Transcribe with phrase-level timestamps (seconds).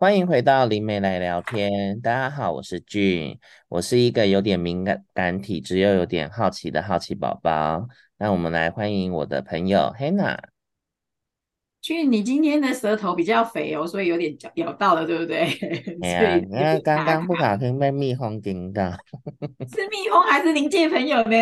[0.00, 2.00] 欢迎回到灵媒来聊天。
[2.00, 3.38] 大家好，我是俊，
[3.68, 7.86] 我是一个有点敏感感体质又有点好奇的好奇宝宝。
[8.16, 10.38] 那我们来欢迎我的朋友 Hannah。
[11.82, 15.50] 俊，你今天的舌头比较肥哦，所以有点咬咬到了，对不对？
[16.00, 18.90] 哎呀，因为刚刚不小心被蜜蜂叮到。
[19.70, 21.36] 是蜜蜂还是灵界朋友呢？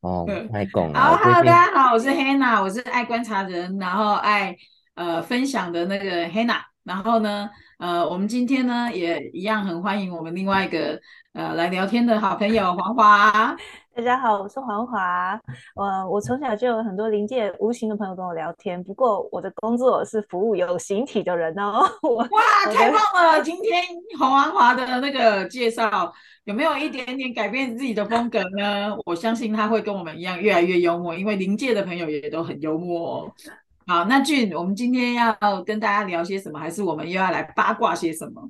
[0.00, 1.00] 哦，太 拱了。
[1.00, 4.54] 好，Hello，大家好，我是 Hannah，我是爱观察人，然后爱
[4.92, 6.60] 呃分享的那个 Hannah。
[6.84, 7.48] 然后呢，
[7.78, 10.98] 呃，我们今天呢也一样很欢迎我们另外一个
[11.34, 13.56] 呃来聊天的好朋友黄华。
[13.94, 15.38] 大家好，我是黄华。
[15.74, 21.80] 呃，我从小就有很多灵界无形的朋友跟我聊天，不过我的工作是服务有形体的人哦。
[22.16, 22.24] 哇，
[22.72, 23.42] 太棒了！
[23.42, 23.82] 今天
[24.18, 26.10] 黄华华的那个介绍
[26.44, 28.96] 有没有一点点改变自己的风格呢？
[29.04, 33.32] 我相信他会跟我们一样越来越幽默，因为灵界的朋友也都很幽默哦。
[33.86, 36.60] 好，那俊，我们今天要跟大家聊些什么？
[36.60, 38.48] 还是我们又要来八卦些什么？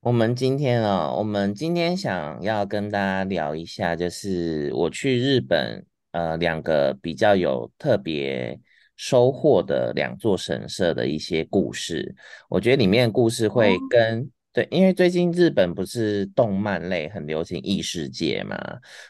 [0.00, 8.58] 我们今天啊、哦，我们今天想要跟大家聊一下，就是我去日本，呃，两个比较有特别
[8.96, 12.14] 收获的两座神社的一些故事。
[12.48, 18.56] 我觉得里面的故事会跟、哦、对，因为最近日本不是动漫类很流行异世界嘛，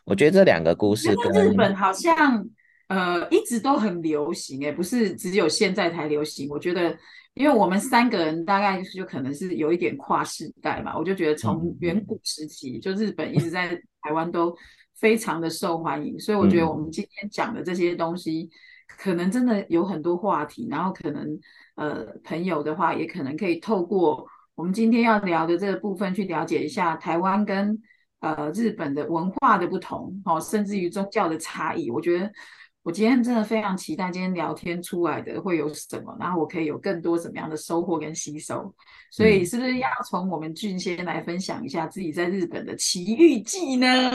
[0.04, 2.44] 我觉得这两个故事跟日本好像。
[2.88, 6.48] 呃，一直都很流行，诶，不是只有现在才流行。
[6.50, 6.94] 我觉得，
[7.32, 13.68] 因为我们三个人大概就可能是有一点跨世代嘛，我就觉得从远古时期，就日本一直在
[14.02, 14.54] 台湾都
[14.94, 18.50] 非常的受欢迎，所以我觉得我们今天讲的这些东西，
[18.86, 21.26] 可能真的有很多话题，然后可能
[21.76, 27.80] 呃，朋友的话也可能可以透过我们今天要聊的这个部分去了解一下台湾跟
[28.20, 32.30] 呃日本的文化的不同，哦，甚至于宗教的差异，我觉得。
[32.84, 38.72] 我今天真的非常期待今天聊天出来的会有什么，然后我可以有更多什么样的收获跟吸收。
[39.10, 44.10] 所以是不是要从我们俊先来分享一下自己在日本的奇遇记呢？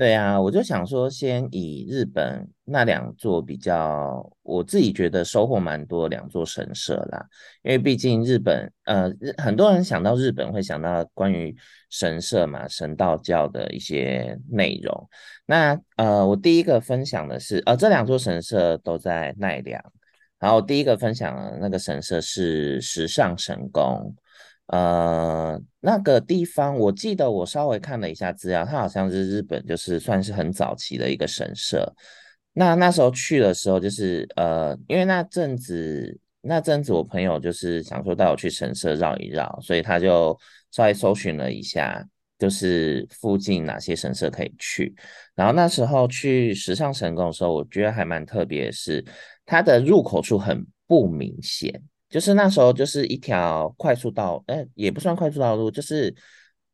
[0.00, 7.22] 对啊，我就想说，先以日本那两座比较，我自己觉得收获蛮多两座神社啦。
[7.62, 11.54] 因为毕竟日本，呃，很多人想到日本会想到关于
[11.90, 15.10] 神社嘛，神道教的一些内容。
[15.44, 19.84] 那呃，我第一个分享的是，呃，这两座神社都在奈良。
[20.38, 24.16] 然后第一个分享的那个神社是石上神宫。
[24.72, 31.92] 呃，那个地方我记得我稍微看了一下资料，它好像是日本就是算是很早期的一个神社。
[32.52, 40.38] 那那时候去的时候，就是呃，因为那阵子那阵子我朋友就是想说带我去神社绕一绕，所以他就
[40.70, 42.04] 稍微搜寻了一下，
[42.38, 44.94] 就是附近哪些神社可以去。
[45.34, 49.04] 然后那时候去石上神宫的时候，我觉得还蛮特别是，
[49.44, 51.82] 它的入口处很不明显。
[52.10, 56.12] 就是那时候，就是一条快速道，哎，也不算快速道路，就是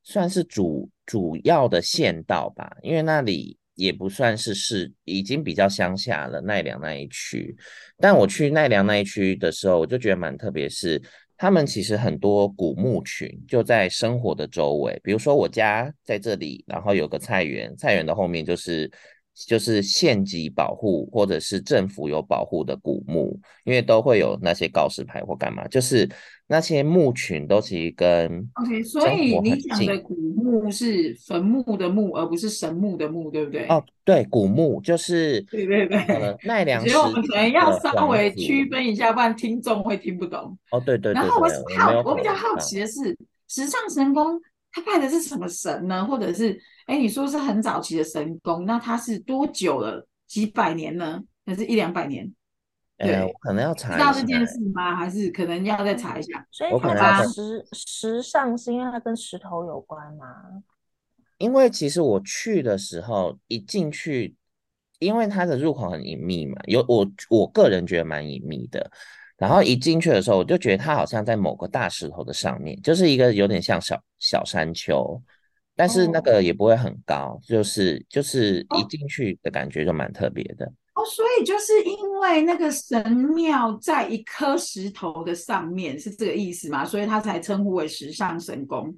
[0.03, 2.75] 算是主主要的县道吧。
[2.83, 7.55] 因为那里也不算是市，已经比较乡下了，奈良那一区。
[7.99, 11.01] 但我去奈良那一区的时候，我就觉得蛮特别，是
[11.37, 18.91] 他们其实很多古墓群就在生活的周围，比如说我家在这里，然后有个菜园，菜园的后面就是。
[19.47, 26.09] 就是县级保护或者是政府有保护的古墓，因为都会有那些告示牌或干嘛，就是
[26.47, 33.67] 那些墓群都其实跟 OK，所以你讲的古墓是坟墓的墓，而不是神墓的墓，对不对？
[33.67, 36.81] 哦，对，古墓就是对对对，奈良。
[36.81, 40.57] 所以我们可能要稍微区分一下，不然听众会听不懂。
[40.71, 41.15] 哦，对对对，对。
[41.15, 41.49] 然后我
[41.79, 43.15] 好，我比较好奇的是，
[43.49, 44.41] 时尚神宫
[44.73, 46.07] 他拜的是什么神呢？
[46.07, 46.59] 或者是？
[46.87, 50.07] 哎，你说是很早期的神功，那它是多久了？
[50.27, 51.23] 几百年呢？
[51.45, 52.33] 还是一两百年？
[52.99, 53.99] 对，呃、可能要查一下。
[53.99, 54.97] 知道这件事吗？
[54.97, 56.45] 还是可能要再查一下？
[56.51, 60.27] 所以它石石上是因为它跟石头有关吗？
[61.39, 64.35] 因为其实我去的时候一进去，
[64.99, 68.91] 因为它的入口很隐秘嘛，有我我个人觉得蛮隐秘的。
[69.37, 75.23] 然后一进去的时候，我就觉得它好像在某个大石头的上面，就是一个有点像小小山丘。
[75.77, 80.65] 但是那个也不会很高，哦、就是就是一进去的感觉就蛮特别的
[80.95, 81.05] 哦。
[81.05, 86.85] 所以就是因为那个神庙在一颗石头的上面，是这个意思吗？
[86.85, 88.93] 所以它才称呼为石上神宫，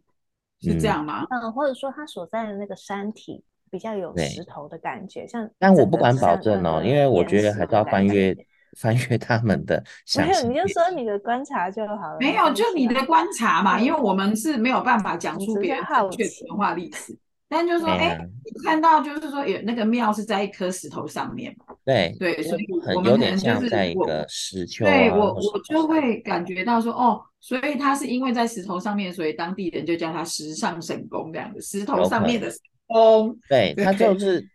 [0.60, 1.26] 是这样吗？
[1.30, 5.50] 嗯，或者说它所在的那个山体比较有石头的感觉，像。
[5.58, 8.36] 但我不敢保证哦，因为我觉得还是要翻阅。
[8.78, 9.82] 翻阅他们的，
[10.16, 12.16] 没有，你就说你的观察就好了。
[12.20, 17.18] 没有，就你的观察嘛，因为我们是没有办法讲出别人正确的文化历史。
[17.50, 18.28] 但就是说，哎、欸，
[18.62, 21.74] 看到就是说有那个庙是在一颗石头上面嘛？
[21.82, 22.64] 对对，所以
[22.94, 24.90] 我们有点像在一个石丘、啊。
[24.90, 33.34] 对我，我就会感觉到说，哦，所以它是因为在石头上面，所以当地人就叫它石上神宫这样的石头上面的神宫。
[33.48, 34.46] 对，它就是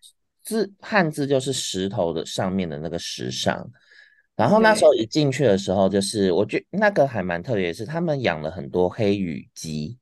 [0.44, 3.68] 字汉字就是石头的上面的那个石上。
[4.36, 9.98] 然后那时候一进去的时候，就是我觉得那个还蛮特别是，他们养了很多黑羽鸡。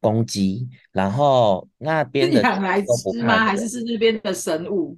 [0.00, 3.36] 公鸡，然后那边的养来吃吗？
[3.38, 4.96] 还是是那边的神物？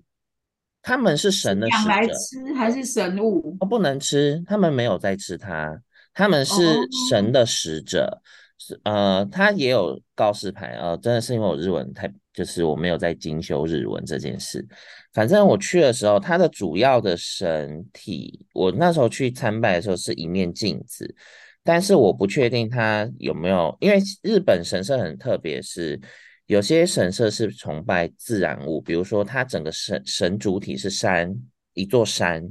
[0.82, 3.56] 他们是神的养来吃还是神物？
[3.61, 5.81] 哦，不能吃，他们没有在吃它，
[6.12, 8.20] 他们是神的使者。
[8.58, 14.67] 是、哦、呃，他也有告示牌啊、呃，真的是因为我日文太，就是我没有在精修日文这件事。
[15.12, 21.15] 反正我去的时候，它的主要的神体，我那时候去参拜的时候是一面镜子。
[21.62, 26.00] 但是我不确定它有没有，因为日本神社很特别，是
[26.47, 31.35] 有些神社是崇拜自然物，比如说它整个神神主体是山，
[31.75, 32.43] 一座山，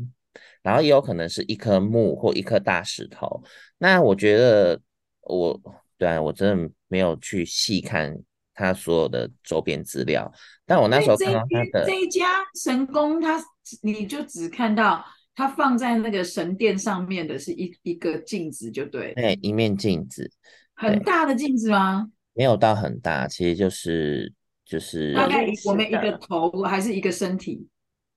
[0.62, 3.42] 然后也有可能是一棵木或一颗大石头。
[3.80, 4.80] 那我觉得
[5.22, 5.60] 我
[5.98, 8.16] 对啊，我真的没有去细看
[8.60, 10.32] 它所有的周边资料，
[10.66, 12.26] 但我那时候看到他的这一家
[12.62, 13.40] 神宫，他
[13.82, 15.04] 你就只看到。
[15.36, 20.30] 他放在那个神殿上面的是一一个镜子，就对，对，一面镜子，
[20.74, 22.10] 很大的镜子吗？
[22.34, 24.34] 没有到很大，其实就是
[24.66, 27.66] 就是大概我们一个头还是一个身体？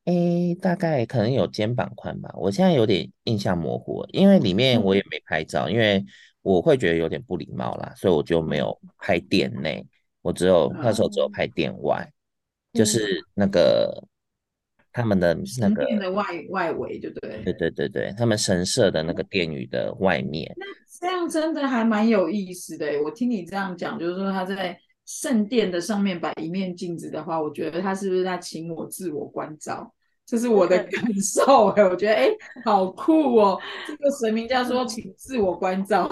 [0.07, 2.29] 诶，大概可能有肩膀宽吧。
[2.35, 6.05] 我现在有点印象模糊，因为里面我也没拍照，嗯、因为
[6.41, 9.87] 我会觉得有点不礼貌啦，所以我就没有拍店内，
[10.23, 12.11] 我只有、嗯、那时候只有拍殿外，
[12.73, 14.03] 就是那个。
[14.95, 17.43] 他们的那个神殿的外外围，对不对？
[17.45, 20.55] 对对对对，他们神社的那个殿宇的外面。
[20.59, 20.67] 那
[21.01, 23.01] 这样真的还蛮有意思的。
[23.03, 29.91] 我听你这样讲，就是说他在圣殿的上面摆一面镜子的话，我觉得他是不是在请我自我关照？
[30.27, 31.69] 这是我的感 受。
[31.69, 32.29] 哎，我觉得哎，
[32.63, 33.59] 好酷哦！
[33.87, 36.07] 这个神明叫说请自我关照。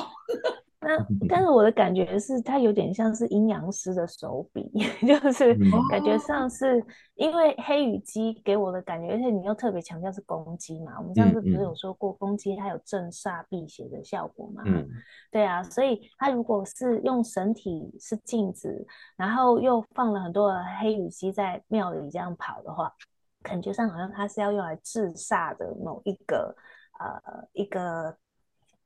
[0.81, 4.67] 那 但是我的感觉是，它有点像是阴阳师的手笔，
[5.07, 5.55] 就是
[5.91, 6.83] 感觉上是
[7.17, 14.63] 因为黑羽鸡给我的感觉，而且你又特别强调是公鸡嘛，我们上次不是有说过公鸡它有镇煞辟邪的效果嘛？
[14.65, 14.89] 嗯，
[15.31, 18.87] 对啊，所以它如果是用神体是镜子，
[19.17, 22.91] 然后又放了很多的黑羽鸡在庙里这样跑的话，
[23.43, 26.57] 感觉上好像它是要用来治煞的某一个
[26.99, 28.17] 呃一个。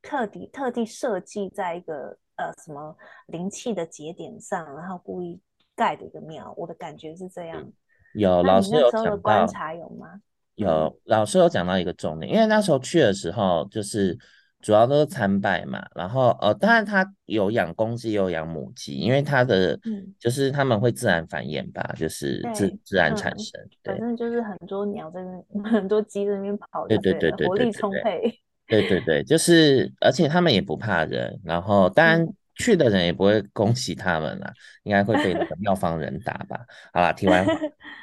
[0.04, 2.94] 特地特地设计在一个呃什么
[3.28, 5.40] 灵气的节点上，然后故意
[5.74, 7.72] 盖的一个庙，我的感觉是这样。
[8.14, 10.20] 有老师有讲到观察有吗？
[10.56, 14.16] 有老师有讲到一个重点，因为那时候去的时候就是
[14.60, 19.76] 主要都是参拜嘛，然后呃当然他有养公鸡，有养母鸡，因为他的
[20.18, 28.40] 就是他们会自然繁衍吧，就是自自然产生，对，反正就是很多鸟在那， 很多鸡在那边跑，对对对对，活力充沛。
[28.80, 32.26] 对对对，就是，而且他们也不怕人，然后当然
[32.56, 36.60] 去的人也不会恭喜他们啦，应该会被那个 庙方人打吧。
[36.92, 37.46] 好啦，题完，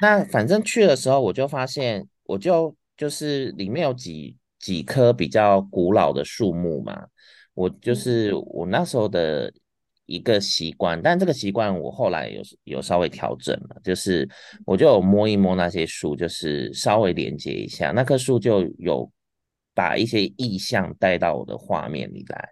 [0.00, 7.06] 那反正去的时候我就发现，我就就是里面有几几棵比较古老的树木嘛，
[7.54, 9.52] 我就是我那时候的
[10.06, 14.28] 一个习惯，但这个习惯我后来有有稍微调整了，就是
[14.66, 19.10] 我就有摸一摸那些树，就是稍微连接一下，那棵树就有。
[19.74, 22.48] 把一些意象带到我的画面里来，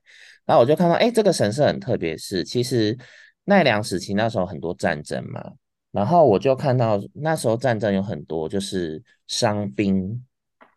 [0.47, 2.97] 然后我就看到，哎，这个神社很特别，是其实
[3.45, 5.53] 奈良时期那时候很多战争嘛，
[5.91, 10.25] 然后我就看到那时候战争有很多就是伤兵，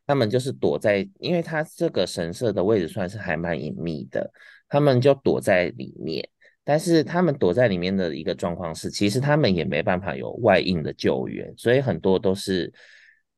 [0.06, 4.30] 他们就是躲在，因为他这个神社的位置算是还蛮隐秘的，
[4.68, 6.28] 他们就躲在里面，
[6.64, 12.74] 但是他们躲在里面的一个状况是，其实他们也没办法有外应的救援，所以很多都是。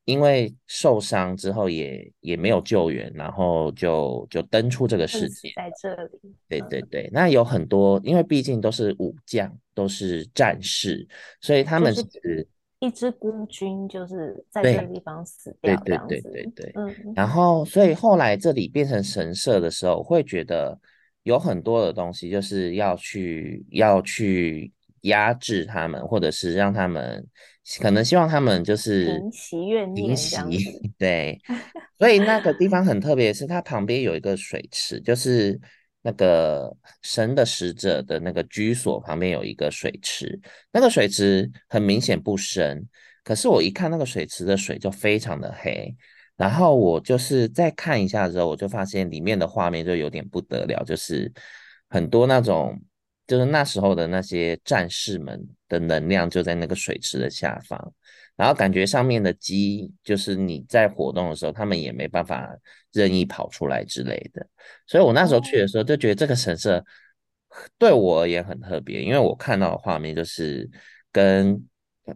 [0.06, 6.36] 因为受伤之后也也没有救援，然后就就登出这个世界，在这里。
[6.48, 11.08] 对对对，那有很多，因为毕竟都是武将，都是战士，
[11.42, 12.48] 所以他们是
[12.80, 15.76] 一支孤军，就是在这个地方死掉。
[15.78, 17.14] 对对对对对，嗯。
[17.16, 20.80] 然后，所以后来这里变成神社的时候，会觉得
[21.24, 24.72] 有很多的东西，就是要去要去
[25.02, 27.26] 压制他们，或者是让他们。
[27.82, 31.40] 可能希望他们就是平息怨念，平 息，对，
[31.98, 35.60] 所以那个地方很特别，是它旁边有一个水池，就是
[36.04, 40.40] 那个神的使者的那个居所旁边有一个水池，
[40.72, 42.88] 那个水池很明显不深，
[43.24, 45.96] 可是我一看那个水池的水就非常的黑，
[46.38, 51.32] 然后我就是再看一下之后，我就发现里面的画面就有点不得了，就是
[51.90, 52.80] 很多那种
[53.28, 57.94] 就是那时候的那些战士们的能量就在那个水池的下方，
[58.36, 62.56] 然后感觉上面的鸡，就是你在活动的时候，他们也没办法
[62.92, 64.46] 任意跑出来之类的。
[64.86, 66.86] 所以我那时候去的时候就觉得这个神社
[67.78, 70.70] 对我而言很特别，因为我看到的画面就是
[71.12, 71.60] 跟，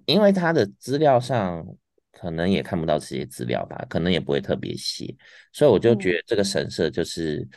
[0.06, 1.66] 因为它的资料上
[2.12, 5.16] 可能也看不到这些资料吧，可能也不会特别写，
[5.54, 7.48] 所以我就觉得这个神社就是。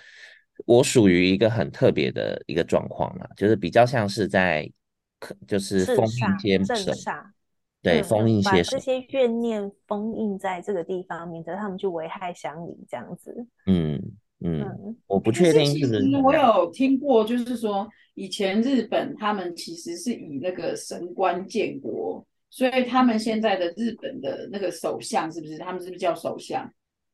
[0.67, 4.71] 我属于一个很特别的一个状况啦，就是比较像是在，
[5.47, 7.25] 就是封印些镇煞，
[7.83, 13.47] 对，嗯、封印些把这些怨念封印在这个地方，免得他们去危害乡里这样子。
[13.67, 14.01] 嗯
[14.45, 16.17] 嗯，嗯我不确定是不是。
[16.23, 25.59] 我有听过，就是说以前日本他们其实是以那个神官建国，所以他们现在的日本的那个首相是不是？
[25.59, 26.73] 他们是不是叫首相？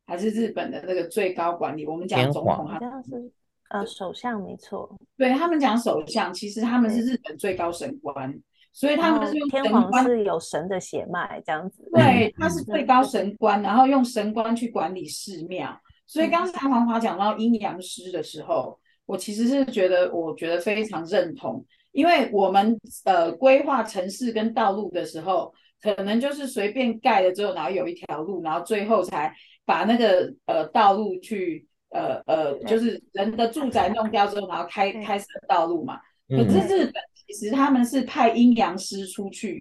[0.08, 1.86] 还是日本的那个最高管理？
[1.86, 3.30] 我们讲总统好像是。
[3.68, 8.34] 呃，首相没错，对他们讲首相，其实他们是日本最高神官，
[8.72, 11.86] 所以他们是用神官，天皇是有神的血脉这样子。
[11.92, 15.78] 对，他是最高神官，然后用神官去管理寺庙。
[16.06, 21.62] 所以刚才黄华讲到阴阳师的时候，我其实是觉得，我觉得非常认同，
[21.92, 22.74] 因为我们
[23.04, 29.30] 呃规划城市跟道路的时候，可能就是随便盖了之后，然后有一条路，然后最后才
[29.68, 31.64] 把那个呃道路去。
[31.90, 35.98] 呃呃，就是人的住宅弄掉之后，然后开开设道路嘛。
[36.28, 36.92] 可是日本
[37.26, 39.58] 其实他们是派阴阳师出去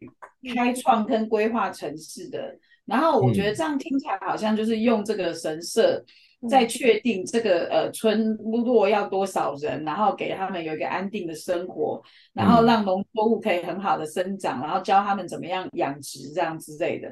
[0.54, 2.54] 开创跟规划城市的。
[2.84, 6.04] 然后我觉得这样听起来好像就是用这个神社
[6.50, 17.08] 在确定这个呃村落要多少人，然后给他们有一个安定的生活，然后让农作物可以很好的生长，然后教他们怎么样养殖这样之类的。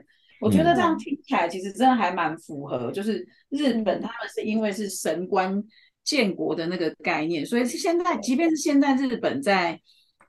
[0.45, 5.59] 我觉得这样听起来其实真的还蛮符合，就是日本他们是因为是神官
[6.03, 9.79] 建国的那个概念，所以现在即便是现在日本在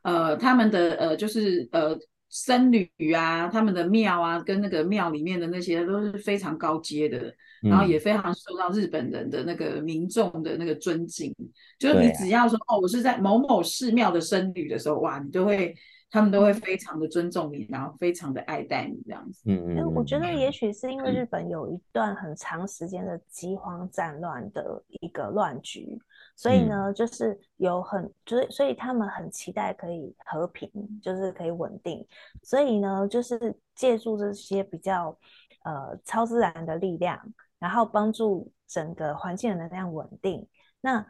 [0.01, 1.95] 呃他们的呃就是呃
[2.31, 7.31] 僧侣啊，他们的庙啊，跟那个庙里面的那些都是非常高阶的，
[7.61, 11.31] 然后也非常受到日本人的那个民众的那个尊敬。
[11.79, 15.75] 就是你只要说哦，我是在某某寺庙的僧侣的时候，哇，你就会。
[16.09, 19.43] 他们都会非常的尊重你，然后非常的爱戴你这样子。
[19.47, 19.95] 嗯嗯。
[19.95, 25.99] 我觉得也许是因为日本有一段很长时间的饥荒战乱的一个乱局，
[26.37, 30.71] 所以呢，就是有很就是所以他们很期待可以和平，
[31.03, 32.07] 就是可以稳定。
[32.43, 35.17] 所以呢，就是借助这些比较
[35.65, 37.21] 呃超自然的力量，
[37.59, 40.47] 然后帮助整个环境的能量稳定，
[40.81, 41.05] 那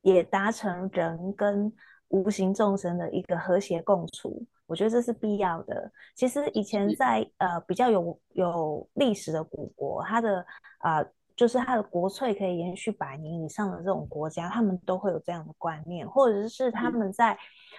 [0.00, 1.72] 也达成人跟。
[2.10, 5.90] 无形众生的一个和谐共处，我觉得这是必要的。
[6.14, 10.44] 其实以前在呃比较有有历史的古国，它的
[10.78, 17.32] 啊、呃、就是它的国粹可以延续百年以上的这种国家，他们都会有这样的观念，或者是他们在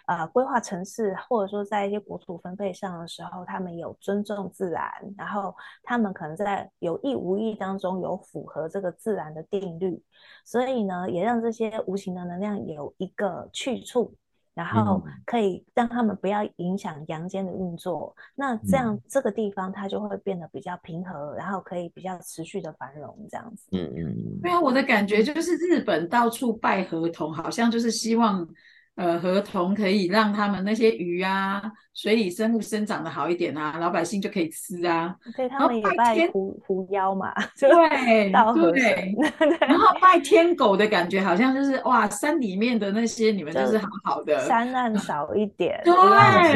[0.06, 10.02] 啊、呃、规划城市，或者说在一些国土分配上的时候，他们有尊重自然，然后他们可能在有意无意当中有符合这个自然的定律，
[10.46, 14.16] 所以呢，也让这些无形的能量有一个去处。
[14.54, 23.68] 然后可以让他们不要影响阳间的运作，嗯、那这样这个地方它就会变得比较平和，然后可以比较持续的繁荣这样子。
[23.72, 24.40] 嗯嗯嗯。
[24.42, 28.48] 对啊，我的感觉就是日本到处拜河童，好像就是希望。
[28.96, 31.62] 呃，河童可以让他们那些鱼啊，
[31.94, 35.16] 水里生物生长的好一点啊，老百姓就可以吃啊。
[35.36, 39.16] 对，他们也拜狐狐妖嘛， 对对。
[39.62, 45.82] 然后拜天狗的感觉，好像就是哇，山里面的那些你们就是好好的，山难少一点。
[45.86, 45.94] 对，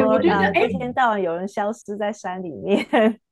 [0.06, 2.86] 我觉得哎，一天到晚有人消失在山里面。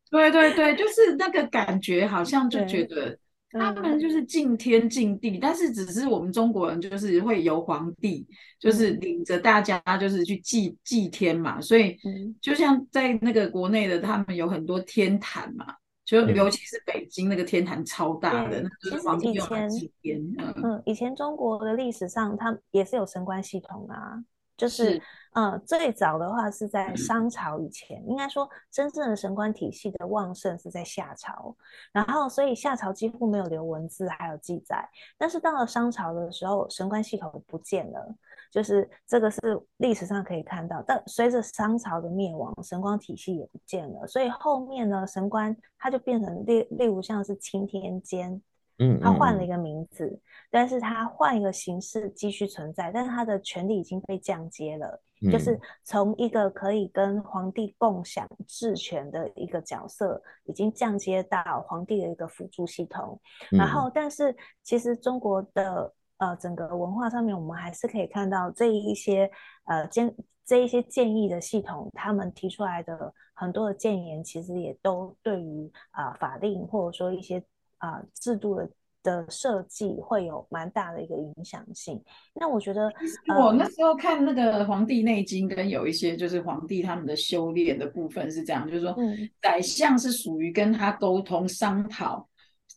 [0.10, 3.18] 对对对，就是那个感觉，好像就觉得。
[3.54, 8.28] 他们就是敬天敬地，但是只是我们中国人就是会由皇帝，
[8.60, 11.98] 就是领着大家就是去祭祭天嘛，所以
[12.42, 15.68] 就像在那个国内的，他们有很多天坛嘛，
[16.04, 20.20] 就尤其是北京那个天坛超大的，那就是皇帝用来祭天。
[20.38, 24.24] 嗯，以前中国的历史上，他也是有神官系统啊。
[24.58, 25.02] 就是，
[25.34, 25.62] 嗯。
[25.66, 31.56] 最早的话是在商朝以前，嗯、应该说真正的神官体系的旺盛是在夏朝，
[31.92, 38.16] 然后所以夏朝几乎没有留文字还有记载，但是到了商朝的时候，神官系统不见了，
[38.52, 39.40] 就是这个是
[39.78, 48.42] 历史上可以看到，但随着商朝的灭亡，神官体系也不见了，所以后面呢，神官它就变成例例如像是青天监。
[48.84, 50.22] 嗯，他换了一个名字，嗯、
[50.52, 63.20] 但是他换一个形式继续存在，但是他的权利已经被降阶了，嗯、就是从一个可以跟皇帝共享治权的一个角色，已经降阶到皇帝的一个辅助系统。
[63.52, 69.30] 嗯、然后，但是其实中国的呃整个文化上面，我们还是可以看到这一些
[69.66, 70.14] 呃建
[70.46, 77.42] 这一些建议的系统，他们提出来的很多的建言，其实也都对于啊、呃、法令或者说一些
[77.84, 78.70] 啊、呃、制度的。
[79.04, 82.02] 的设计会有蛮大的一个影响性。
[82.36, 82.90] 那我觉得，
[83.38, 88.96] 我那时候看那个《黄帝内经》，跟有一些就是皇帝他们的修炼的部分是这样，就是说，
[89.42, 92.26] 宰相是属于跟他沟通商讨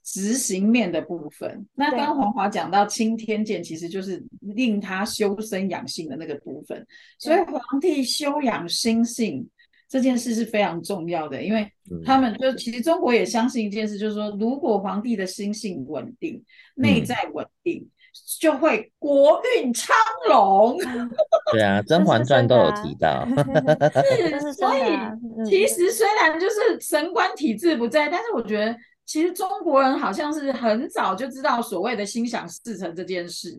[0.03, 1.65] 执行面的部分。
[1.75, 6.85] 那刚刚黄华讲到青天剑，其实就是令他修身养性的那个部分。
[7.21, 9.49] 所以皇帝修养心性。
[9.89, 11.71] 这件事是非常重要的，因为
[12.05, 16.43] 他们就其实中国也相信一件事，就是说，如果皇帝的心性稳定，
[16.75, 17.89] 内在稳定，
[18.41, 19.95] 就会国运昌
[20.29, 20.77] 隆。
[21.53, 23.27] 对啊，《甄嬛传》都有提到。
[24.41, 28.77] 是，所以其实虽然就是神官体制不在，但是我觉得。
[29.09, 33.57] 其实中国人好像是很早就知道所谓的心想事成这件事，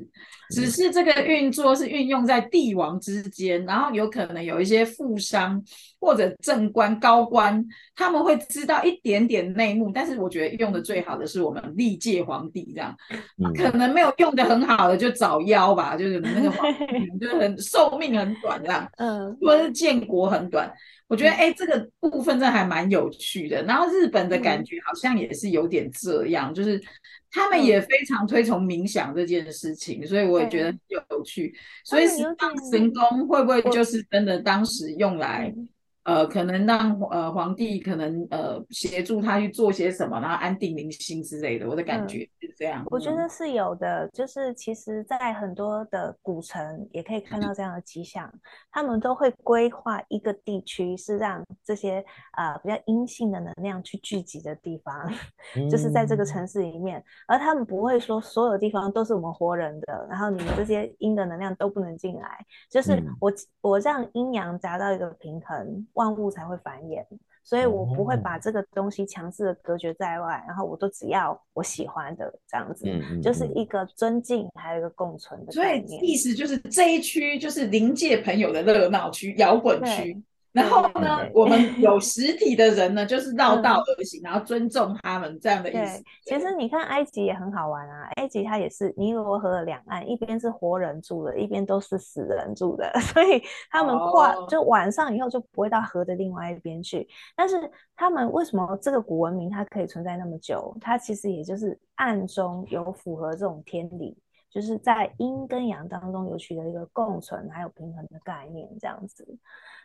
[0.50, 5.63] 只是这个运作是运用在帝王之间，然后有可能有一些富商
[6.00, 7.63] 或者正官高官，
[7.96, 12.96] 他们会知道一点点内幕，但是我觉得用的最好的是我们历届皇帝这样，
[13.56, 20.72] 可能没有用的很好的就早夭吧，就是那个皇帝 就很寿命很短这样，嗯，或者是建国很短。
[21.10, 23.63] 我觉得哎、欸，这个部分真的还蛮有趣的。
[23.63, 26.77] 然后日本的感觉好像也是有点这样，嗯、就是
[27.32, 31.56] 他们也非常推崇冥想这件事情，嗯、所以我也觉得很有趣。
[31.86, 35.54] 所以神功会不会就是真的当时用来？
[36.08, 41.68] 呃，可能让呃皇帝可能呃协助他去做些什么，然后安定民心之类的。
[41.68, 42.82] 我的感觉是这样。
[42.84, 48.40] 嗯、我觉得是有的，就是其实，在很多的古城也可以看到这样的迹象，嗯、
[48.72, 52.02] 他们都会规划一个地区是让这些
[52.38, 55.12] 呃比较阴性的能量去聚集的地方，
[55.58, 65.86] 嗯、 就是在这个城市里面，而他们不会说所有地方都是我们活人的，然后你们这些阴的能量都不能进来，就是我、嗯、我让阴阳达到一个平衡。
[65.98, 67.04] 万物才会繁衍，
[67.44, 75.88] 所以我不会把这个东西强制的隔绝在外，然后我都只要我喜欢的这样子，嗯嗯嗯，就是一个尊敬，还有一个共存的概念。
[75.88, 80.21] 所以意思就是这一区就是临界朋友的热闹区、摇滚区。
[80.58, 86.04] 然后呢，我们有实体的人呢，就是绕道而行，嗯、然后尊重他们这样的意思。
[86.24, 97.08] 其实你看埃及也很好玩啊，埃及它也是尼罗河的两岸，一边是活人住的，一边都是死人住的， 所以他们跨、哦、就晚上以后就不会到河的另外一边去。
[97.36, 100.76] 但是他们为什么这个古文明它可以存在那么久？
[100.82, 104.17] 它其实也就是暗中有符合这种天理，
[104.50, 109.26] 就是在阴跟阳当中有取得一个共存还有平衡的概念，这样子。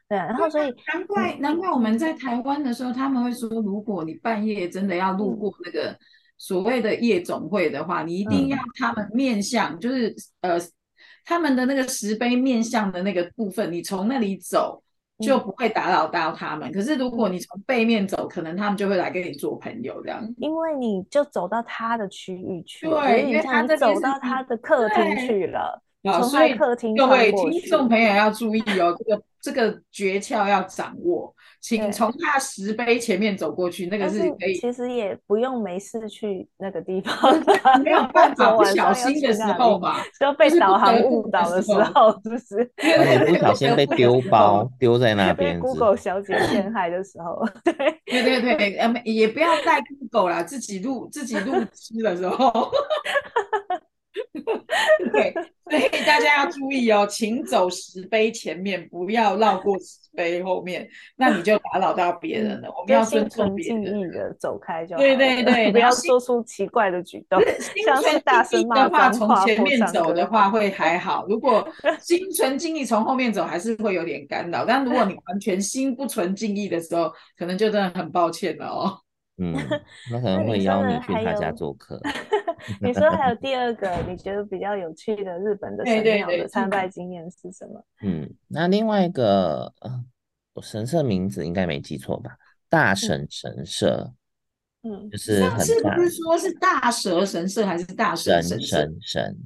[0.09, 5.97] 对，然后所以难怪难怪我们在台湾的时候，他们会说，如果你半夜真的要路过那个
[6.37, 10.59] 所谓的夜总会的话，你一定要他们面向，就是呃
[11.25, 14.83] 他们的那个石碑面向的那个部分，你从那里走
[15.21, 16.71] 就不会打扰到他们。
[16.73, 20.23] 可是如果你从背面走，可能他们就会来跟你做朋友这样。
[20.39, 25.81] 因为你就走到他的区域去，对，因为他走到他的客厅去了。
[26.03, 26.97] 啊，所以各位听
[27.69, 34.55] 众朋友要注意哦，这个这个诀窍要掌握，请从他石碑前面走过去，那个是可以。
[34.55, 37.15] 其实也不用没事去那个地方，
[37.85, 42.71] 没有办 法，不小心的时候嘛，就被导航误导的时候，是不是？
[43.29, 47.75] 不小心被 丢包丢在那边，被 Google 小姐陷害的时候，对
[48.23, 52.71] 对对对，呃，也不要带 Google 啦，自己录自己录吃的时候。
[55.13, 55.33] 对，
[55.69, 62.69] 所以大家要注意哦，请走石碑前面，不要绕过石碑后面，那你就打扰到别人了。
[62.71, 65.01] 我们要尊重别人，的走开就好。
[65.01, 67.41] 对对对，不要做出奇怪的举动。
[67.59, 71.67] 心存大声的话，从前面走的话会还好；如果
[72.01, 74.65] 心存敬意，从后面走还是会有点干扰。
[74.65, 78.99] 但如果你完全心不存敬意的时候，可能就真的很抱歉了哦。
[79.39, 79.55] 嗯，
[80.11, 82.01] 那可能会邀你去他家做客。
[82.81, 87.85] 你说还有第二个你觉得比较有趣的日本的神庙的参拜经验是什么？
[88.03, 90.05] 嗯，那另外一个呃
[90.63, 92.37] 神社名字应该没记错吧？
[92.69, 94.13] 大神神社。
[94.85, 99.37] 嗯，就是很是不是说是大蛇神社还是大神神神神？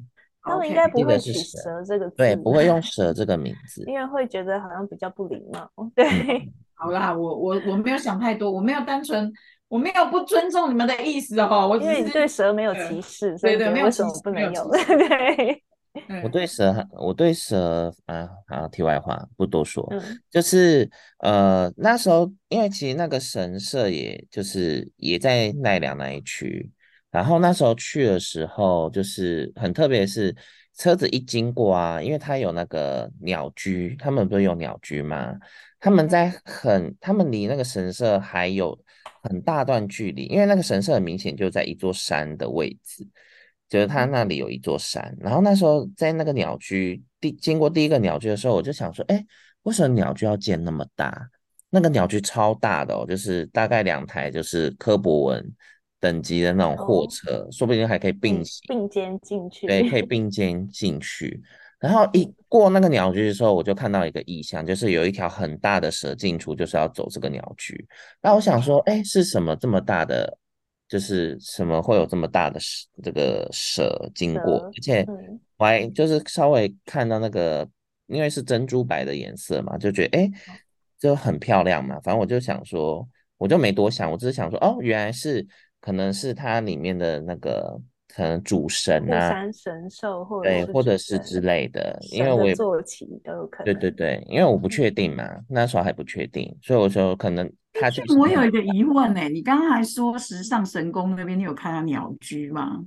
[0.43, 5.71] 他们应该不会取蛇这个字，对，不会用蛇这个名字，因为会觉得好像比较不礼貌。
[5.95, 6.07] 对，
[6.75, 9.33] 好啦，我我我没有想太多，我没有单纯。
[9.69, 14.71] 我没有不尊重你们的意思哦，我只是因为你对蛇没有歧视，对对，没有什么不能有。
[16.07, 20.01] 对，我对蛇，我对蛇啊，好，题外话不多说，嗯、
[20.31, 20.89] 就是
[21.21, 26.71] 呃那时候，因为其实那个神社也就是也在奈良那一区，
[27.11, 30.37] 然后那时候去的时候，就是很特别，是
[30.77, 35.35] 车子一经过啊，因为它有那个鸟居，他们不是有鸟居吗？
[35.81, 38.79] 他们在很，他们离那个神社还有
[39.29, 43.07] 很大段距离，因为那个神社很明显就在一座山的位置，
[43.69, 45.17] 就是它那里有一座山。
[45.21, 49.25] 然后那时候在那个鸟居第经过第一个鸟居的时候，我就想说，哎，
[49.63, 51.29] 为什么鸟居要建那么大？
[51.71, 55.55] 那个鸟居超大的哦，就是大概两台就是科博文。
[55.99, 59.67] 等级的那种货车，哦、说不定还可以并行并肩进去。
[59.67, 61.43] 对，可以 并肩进去。
[61.87, 67.87] 然后一过那个鸟居的时候，我就看到一个意象，就是有一条很大的蛇进出，就是要走这个鸟居。
[68.21, 70.37] 那我想说，哎，是什么这么大的？
[70.89, 72.87] 就是什么会有这么大的蛇？
[73.03, 75.07] 这个蛇经过，而且
[75.57, 77.69] 我还就是稍微看到那个，
[78.07, 80.31] 因为是珍珠白的颜色嘛，就觉得哎，
[80.99, 82.01] 就很漂亮嘛。
[82.01, 85.47] 反正我就想说，我就没多想，我只是想说，哦，原来是。
[85.79, 87.81] 可能是它里面的那个
[88.17, 93.65] 可能主神啊，山神兽或者对，或者是之类的，因为我也坐骑都有可能。
[93.67, 98.03] 对对对，因为我不确定嘛，那时候还不确定，所以我说可能他就。
[98.19, 102.87] 我有一个疑问呢，你刚刚还说时尚神宫那边你有看到鸟居吗？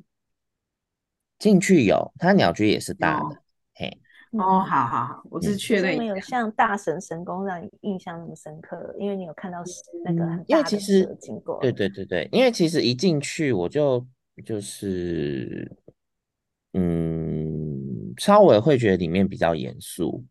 [1.38, 3.38] 进去有，它鸟居也是大的，哦、
[3.76, 4.02] 嘿。
[4.32, 9.60] 哦，好好好，我是确认没有像大神神宫让你印象那么深刻，因为你有看到
[10.04, 11.60] 那个很大的蛇经过。
[11.62, 14.04] 对对对对，因为其实一进去我就
[14.46, 15.72] 就是
[16.74, 20.24] 嗯，稍微会觉得里面比较严肃，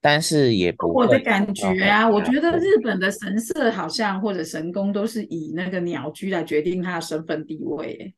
[0.00, 1.04] 但是也不会。
[1.04, 8.14] 我的感觉啊，我觉得日本的神社好像或者神宫都是以那个鸟居来决定他的身份地位。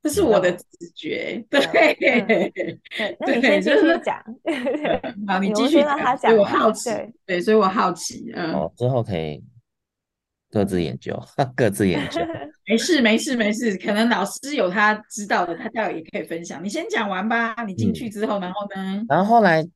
[0.00, 1.60] 这是我的直觉，对
[1.98, 2.80] 对对。
[3.18, 4.16] 那你先继续讲，
[5.26, 6.36] 好，你继续让他讲。
[6.36, 6.88] 我好奇，
[7.26, 8.52] 对，所以我好奇，嗯。
[8.52, 9.42] 哦，之后可以
[10.50, 11.18] 各自研究，
[11.56, 12.20] 各自研究。
[12.66, 13.76] 没事，没事，没事。
[13.78, 16.62] 可能老师有他知道的，他待会也可以分享。
[16.62, 17.54] 你先讲完吧。
[17.66, 19.04] 你进去之后，然后呢？
[19.08, 19.66] 然后后来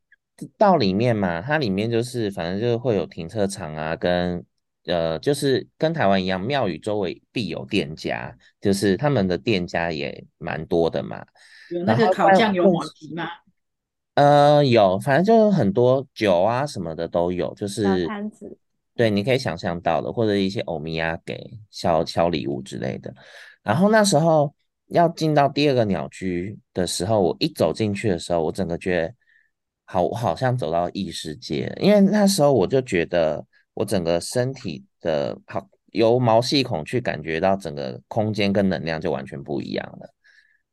[0.59, 4.45] 到里面嘛，它里面就是反正就是会有停车场啊，跟。
[4.87, 11.25] 呃，就是跟台湾一样，庙宇周围必有店家，就是他们的店家也蛮多的嘛。
[11.71, 13.29] 有那个烤酱油抹皮吗？
[14.17, 18.59] 呃，有，反正就是很多酒啊什么的都有，就是摊子。
[18.95, 23.15] 对，你可以想象到的，或者一些欧米亚给小小礼物之类的。
[23.63, 24.55] 然后那时候
[24.89, 29.15] 要进到第二个鸟居的时候，我一走进去的时候，我整个觉得
[29.85, 33.45] 好，好像走到异世界，因为那时候我就觉得。
[33.75, 40.15] 我整个身体的好由毛细孔去感觉到整个空间跟能量就完全不一样了。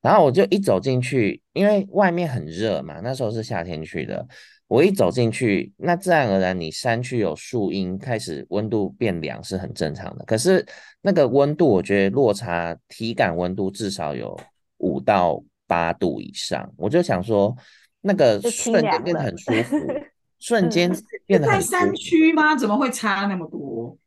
[0.01, 4.27] 然后我就一走进去，因为外面很热嘛，那时候是夏天去的。
[4.69, 10.23] 我一走进去，那自然而然你山区有树荫，开始温度变凉是很正常的。
[10.25, 10.63] 可是
[11.01, 14.39] 那个温度，我觉得落差体感温度至少有
[14.77, 16.71] 五到八度以上。
[16.77, 17.53] 我就想说，
[18.01, 19.75] 那个瞬间变得很舒服。
[20.39, 20.89] 瞬间
[21.25, 22.55] 变得很、嗯、在山区吗？
[22.55, 23.97] 怎么会差那么多？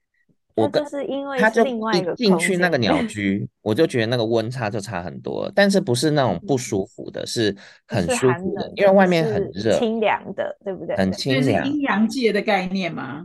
[0.55, 7.55] 我就是因为他就一进去那个鸟 居，我就觉得那个温差就差很多，但是不是那种不舒服的，是
[7.87, 10.97] 很舒服的，因为外面很热，清凉的，对不对？
[10.97, 13.25] 很清凉，阴阳界的概念吗？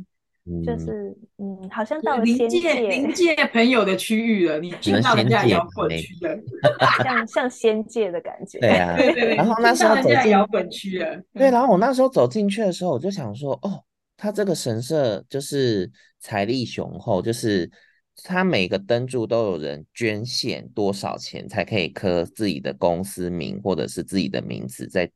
[0.66, 6.34] 就是嗯，好像到了临界临界朋友的区域了，你进到人家摇滚区了，
[7.04, 8.58] 像像仙界的感觉。
[8.64, 9.36] 对啊，对对对。
[9.36, 13.84] 然后那时候走进摇滚区了，对，然后我那时候走进去的时候，我就想说，哦，
[14.16, 17.70] 他这个神社就是财力雄厚，就是
[18.24, 25.10] 他每个灯柱都有人捐献多少钱才可以刻自己的公司名或者是自己的名字在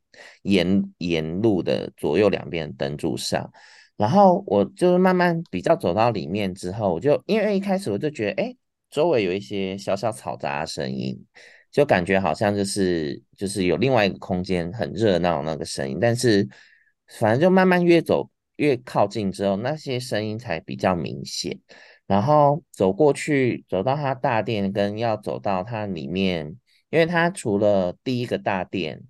[0.43, 3.51] 沿沿路的左右两边灯柱上。
[3.97, 8.55] 然后我就是慢慢比较走到里面之后，我就因为一开始我就觉得，哎，
[8.89, 11.23] 周围有一些小小嘈杂的声音，
[11.71, 15.99] 就感觉好像就是就是有另外一个空间很热闹那个声音。
[16.01, 16.47] 但是
[17.19, 18.27] 反正就慢慢越走
[18.61, 21.59] 越靠近之后，那些声音才比较明显。
[22.07, 26.55] 然后走过去，走到它大殿，跟要走到它里面，
[26.89, 29.01] 因为它除了第一个大殿，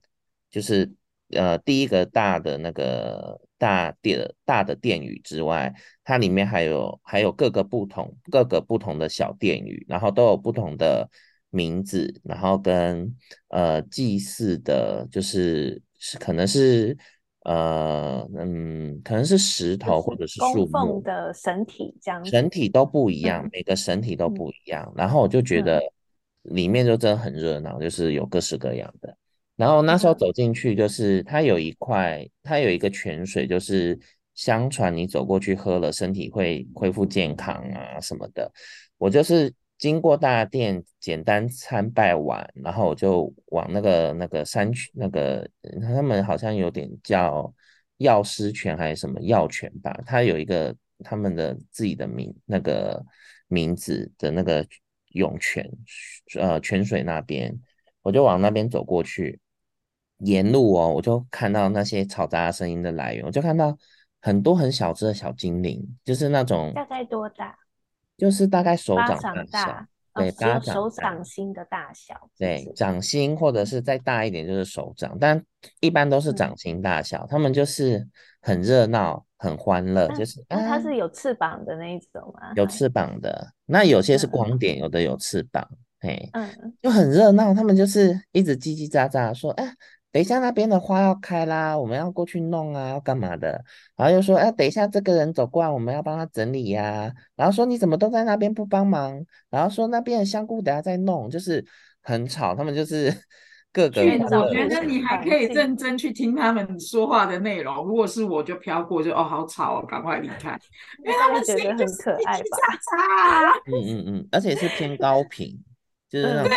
[0.50, 0.94] 就是
[1.32, 3.40] 呃第一个大的那个。
[3.62, 5.72] 大殿大的殿宇之外，
[6.04, 11.08] 它里面还有还有各个不同各个不同的小殿宇，然后都有不同的
[11.52, 13.16] 名字，然后跟
[13.50, 16.98] 呃祭祀的，就是是可能是
[17.44, 25.82] 呃嗯可能是石头或者是树木的神体这样，神体都不一样，嗯、每个神体都不一样，嗯、然后我就觉得
[26.44, 29.16] 里面就真的很热闹，就是有各式各样的。
[29.56, 34.00] 然后那时候走进去，就是它有一块，它有一个泉水，就是
[34.34, 38.52] 相传你走过去喝了，身体会恢复健康啊什么的。
[38.98, 45.50] 我就是经过大殿，简单参拜完，然后我就往那个那个山区，那个
[45.82, 47.52] 他们好像有点叫
[47.98, 53.04] 药师泉还是什么药泉吧，它有一个他们的自己的名那个
[53.48, 54.64] 名字的那个
[55.14, 55.68] 涌泉，
[56.40, 57.60] 呃，泉水那边，
[58.04, 59.40] 我就往那边走过去，
[60.20, 63.76] 沿路哦，我就看到那些嘈杂声音的来源，我就看到
[64.22, 67.58] 很多很小只的小精灵，就是那种大概多大？
[68.22, 69.18] 就是大概手掌
[69.50, 75.44] 大小，对，哦、巴掌手掌心的大小，对，掌心或者是再大一点就是手掌，但
[75.80, 77.26] 一般都是掌心大小。
[77.26, 78.08] 他、嗯、们就是
[78.40, 82.54] 很热闹、很欢乐，就是那它是有翅膀的那一种吗？
[82.56, 85.68] 有翅膀的，那有些是光点，嗯、有的有翅膀，
[86.00, 86.48] 嘿，嗯，
[86.80, 87.56] 就很热闹。
[87.56, 89.74] 他们就是一直叽叽喳喳说，哎。
[90.12, 93.64] 等一下，那边的花要开啦，我们要过去弄啊，要干嘛的？
[93.96, 97.12] 然后又说，哎、啊，等一下这个人走过来，我们要帮他整理呀、啊。
[97.38, 99.26] 然后说你怎么都在那边不帮忙？
[99.50, 101.66] 然后说那边的香菇等下再弄，就是
[102.02, 102.54] 很吵。
[102.54, 103.10] 他们就是
[103.72, 104.02] 各个。
[104.02, 107.86] 我觉得你还可以认真去听他们说话的内容。
[107.86, 110.60] 如果是我就飘过就，就哦好吵哦，赶快离开。
[111.06, 112.48] 因为他们觉得很可爱吧？
[113.68, 115.58] 嗯嗯嗯，而且是偏高频。
[116.12, 116.52] 就是那种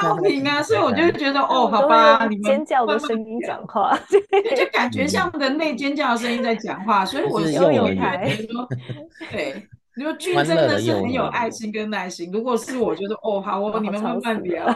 [0.00, 3.94] 高频啊，所以我就觉得哦，好吧，你们尖叫的声音讲话，
[4.56, 8.66] 就感觉像人类尖叫的声音在讲话，所以我是有觉得说，
[9.30, 9.62] 对，
[9.94, 12.30] 你说剧真的是很有爱心跟耐心。
[12.32, 14.66] 如 果是我觉得哦，好，我你们慢慢聊，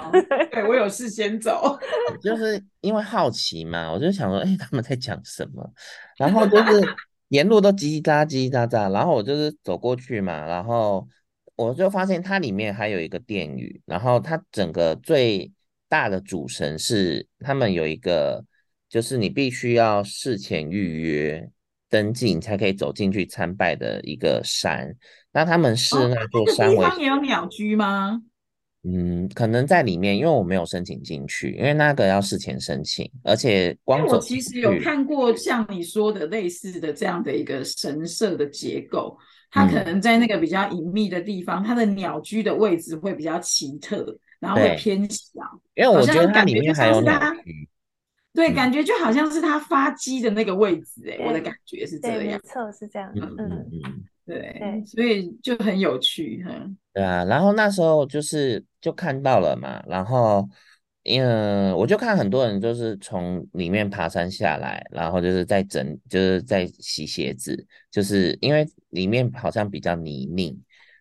[0.53, 1.79] 对我有事先走，
[2.23, 5.67] 就是因为好奇嘛，我就想说，哎，他们在讲什么？
[6.19, 6.87] 然后就是
[7.29, 11.09] 沿路都叽叽喳叽叽喳喳，然后我就是走过去嘛，然后。
[11.59, 15.51] 我就发现它里面还有一个殿宇，然后它整个最
[15.89, 18.45] 大的主神是他们有一个，
[18.89, 21.51] 就是你必须要事前预约
[21.91, 24.95] 登记，你才可以走进去参拜的一个山。
[25.33, 28.23] 那他们是那座山，地方也有鸟居吗？
[28.85, 34.15] 嗯，可能在里面，因为我没有申请进去，因为那个要事前申请，而且光走。
[34.15, 39.19] 我其实有看过像你说的类似的这样的一个神社的结构。
[39.51, 45.41] 它可能在那个比较隐秘的地方，它、嗯、的鸟居的位置会比较奇特，然后会偏小。
[45.75, 47.69] 因为我觉得它里面还有鸟居。
[48.35, 52.19] 对，感觉就好像是它发鸡的那个位置、欸，哎、嗯，我的感觉是这样。
[52.19, 53.11] 没错，是这样。
[53.15, 53.51] 嗯嗯
[53.85, 56.77] 嗯，对对，所以就很有趣，嗯。
[56.93, 60.49] 对啊，然后那时候就是就看到了嘛，然后。
[61.09, 70.55] 因为我就看很多人就是从里面爬山下来，然后就是在整，就是在洗鞋子，就是因为里面好像比较泥泞，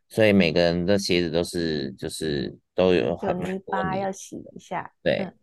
[0.08, 4.90] 所以每个人的鞋子都是就是都有很泥巴要洗一下。
[5.04, 5.34] 对，嗯、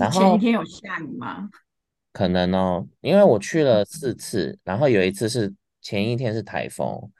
[0.00, 1.50] 然后前一天有下雨吗？
[2.10, 7.12] 可能哦，因为我去了四次，然后有一次是前一天是台风，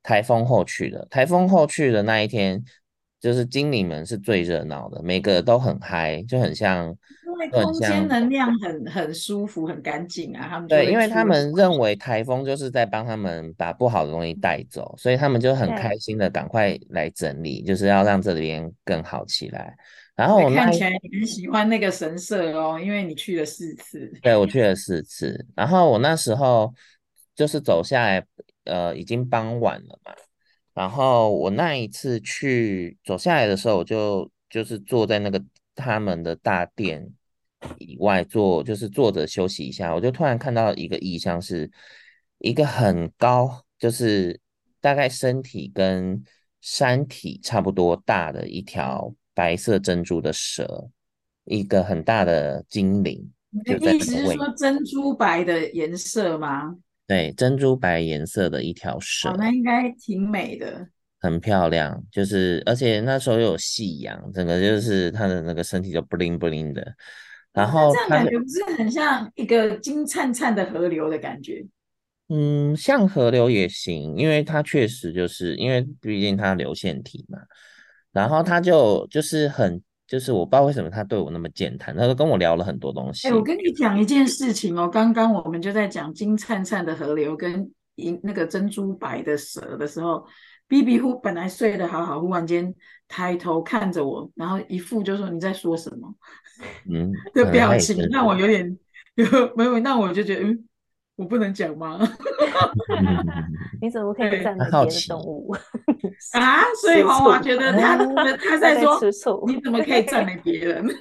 [0.00, 2.64] 台风后去的，台风后去的那一天。
[3.22, 6.88] 就是精灵们是最热闹的，每个都很嗨，就很像，
[7.24, 10.48] 因为空间能量很很舒服，很干净啊。
[10.50, 19.72] 他们对，因为他们认为台风就是在帮他们把不好的东西带走，所以他们就很开心的赶快来整理，就是要让这边更好起来。
[20.16, 24.12] 然后我看起来你很喜欢那个神社哦，因为你去了四次。
[24.20, 26.74] 对，我去了四次，然后我那时候
[27.36, 28.26] 就是走下来，
[28.64, 30.12] 呃，已经傍晚了嘛。
[30.74, 35.42] 然后我那一次去走下来的时候，我就就是坐在那个
[35.74, 37.10] 他们的大殿
[37.78, 39.94] 以外坐，就是坐着休息一下。
[39.94, 41.70] 我就突然看到一个意象，是
[42.38, 44.40] 一个很高，就是
[44.80, 46.24] 大概身体跟
[46.60, 50.88] 山体差不多大的一条白色珍珠的蛇，
[51.44, 53.30] 一个很大的精灵。
[53.50, 56.74] 你的意思是说珍珠白的颜色吗？
[57.12, 60.88] 对，珍珠白颜色的一条蛇，哦，那应该挺美的，
[61.20, 62.02] 很漂亮。
[62.10, 66.94] 就是，而且那时候又有夕阳，整个就是它的那个身体就 bling bling 的。
[67.52, 71.62] 然后这样感觉不是很像一个金灿灿的河流的感觉？
[72.30, 77.38] 嗯，像河流也行，因为它确实就是因为毕竟它流线体嘛。
[78.10, 79.82] 然后它就就是很。
[80.06, 83.28] 就是我不知道为什么他对我那么健谈，他都跟我聊了很多东西。
[83.28, 90.26] 哎、欸，我跟你讲一件事情哦，刚刚我们就在讲金灿灿的河流跟银那个珍珠白的蛇的时候
[90.68, 92.74] ，B B 忽本来睡得好好，忽然间
[93.08, 96.14] 抬头看着我，然后一副就说你在说什么，
[96.90, 98.78] 嗯，的表情让我有点
[99.16, 100.64] 有没有，那我就觉得嗯。
[101.16, 101.98] 我不能讲吗？
[103.80, 105.52] 你怎么可以赞美别的动物
[106.32, 106.62] 啊？
[106.80, 107.96] 所以华华觉得 他
[108.36, 108.98] 他在说
[109.46, 110.86] 你怎么可以赞美别人？
[110.88, 110.94] 对，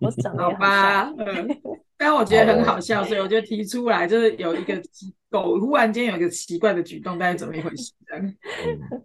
[0.00, 1.48] 我长得好吧，嗯，
[1.96, 4.80] 但我觉得很好笑，所以我就提出来，就是有一个
[5.28, 7.92] 狗忽然间有一个奇怪的举动，大概怎么一回事？
[8.14, 8.36] 嗯，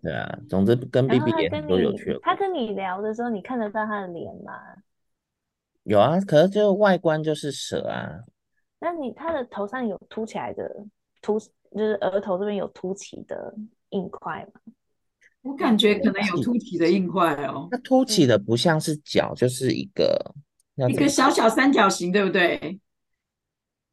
[0.04, 2.20] 对啊，总之跟 B B 也很多有趣的。
[2.22, 4.54] 他跟你聊的时候，你看得到他的脸吗？
[5.84, 8.20] 有啊，可是就外观就是蛇啊。
[8.80, 10.86] 那你他的头上有凸起来的
[11.22, 13.54] 凸，就是额头这边有凸起的
[13.90, 14.62] 硬块吗？
[15.42, 17.68] 我感觉可能有凸起的硬块哦。
[17.72, 20.36] 它凸起的不像是角，就是一个
[20.90, 22.80] 一个小小三角形，对不对？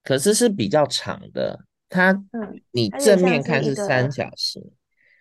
[0.02, 4.62] 可是是比较长的，它，嗯，你正面看是三角形，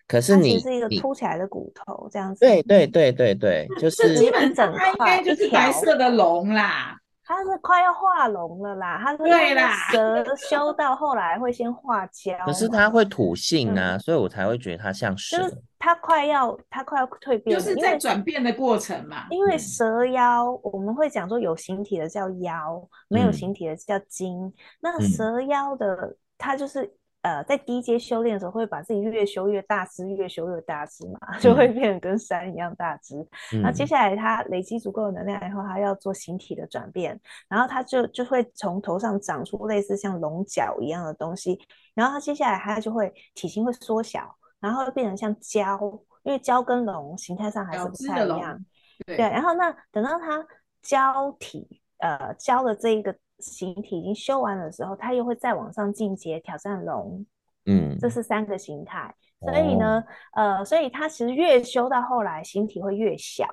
[0.07, 2.39] 可是你是一个凸起来的骨头这样子。
[2.41, 6.99] 对对对对对，就是基本上它应该就是白色的龙啦。
[7.25, 15.37] 它是快要化龙了啦，他是对啦，蛇修到后来会先化胶，可是他会吐性啊，嗯、所以我才会觉得他像蛇。
[15.37, 19.25] 就是他快要他快要蜕变，就是在转变的过程嘛。
[19.29, 24.45] 因为蛇妖，我们会讲说有形体的叫妖，没有形体的叫精。
[24.45, 26.93] 嗯、那蛇妖的它就是。
[27.23, 33.15] 呃，在低阶修炼的时候，会把自己越修越大只，越修越大只嘛， 嗯、就会变成跟山一样大只。
[33.61, 41.57] 那、嗯、接下来他累积足够的能量以后，他要做形体的转变，然后他就就会从头上长出类似像龙角一样的东西，
[41.95, 48.59] 然后他接下来他就会体型会缩小，然后会变成像蛟，因为蛟跟龙形态上还是不太一样。
[49.05, 50.45] 对，对，然后那等到它
[50.83, 53.15] 蛟体，呃，蛟的这一个。
[53.39, 57.25] 形体已经修完的时候，它又会再往上进阶，挑战龙。
[57.65, 59.13] 嗯，这是三个形态。
[59.39, 60.03] 所以呢，
[60.35, 63.45] 哦、呃，所以它其实越修到后来，形体会越小。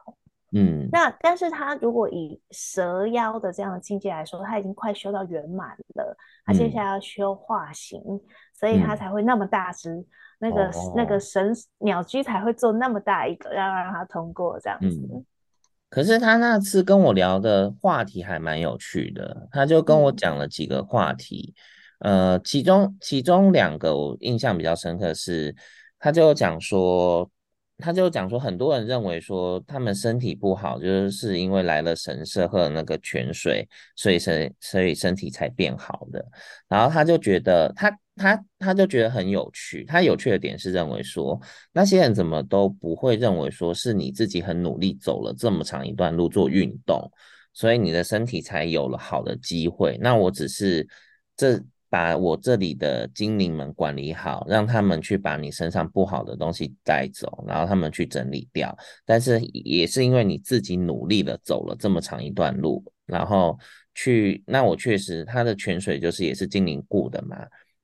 [0.53, 6.16] 嗯，那但是它如果以蛇妖的这样的境界来说，它已经快修到圆满了。
[6.45, 8.21] 它接下来要修化形，嗯、
[8.53, 9.95] 所以它才会那么大只。
[9.95, 10.07] 嗯、
[10.38, 14.87] 那个、哦、那个神鸟居才会做那么大一个，要让它通过这样子。
[15.12, 15.25] 嗯
[15.90, 21.53] 可是他那次跟我聊的话题还蛮有趣的，他就跟我讲了几个话题，
[21.98, 25.55] 嗯、呃，其中其中两个我印象比较深刻是，
[25.98, 27.31] 他就讲说。
[27.83, 36.22] 他就讲说，很多人认为说他们身体不好，就是是因为来了神社喝了那个泉水，所以身所以身体才变好的。
[36.68, 39.85] 然后他就觉得他他他就觉得很有趣。
[39.85, 41.40] 他有趣的点是认为说，
[41.72, 47.11] 那些人怎么都不会认为说是你自己很努力走了这么长一段路做运动，
[47.52, 49.98] 所以你的身体才有了好的机会。
[50.00, 50.87] 那我只是
[51.37, 51.61] 这。
[51.92, 58.72] 把我这里的精灵们管理好，让他们去把你身上不好的东西带走，然后他们去整理掉。
[59.04, 63.59] 但是也是因为你自己努力的，走了这么长一段路，然后
[63.92, 67.37] 去，那我确实，它的泉水就是也是精灵雇的嘛。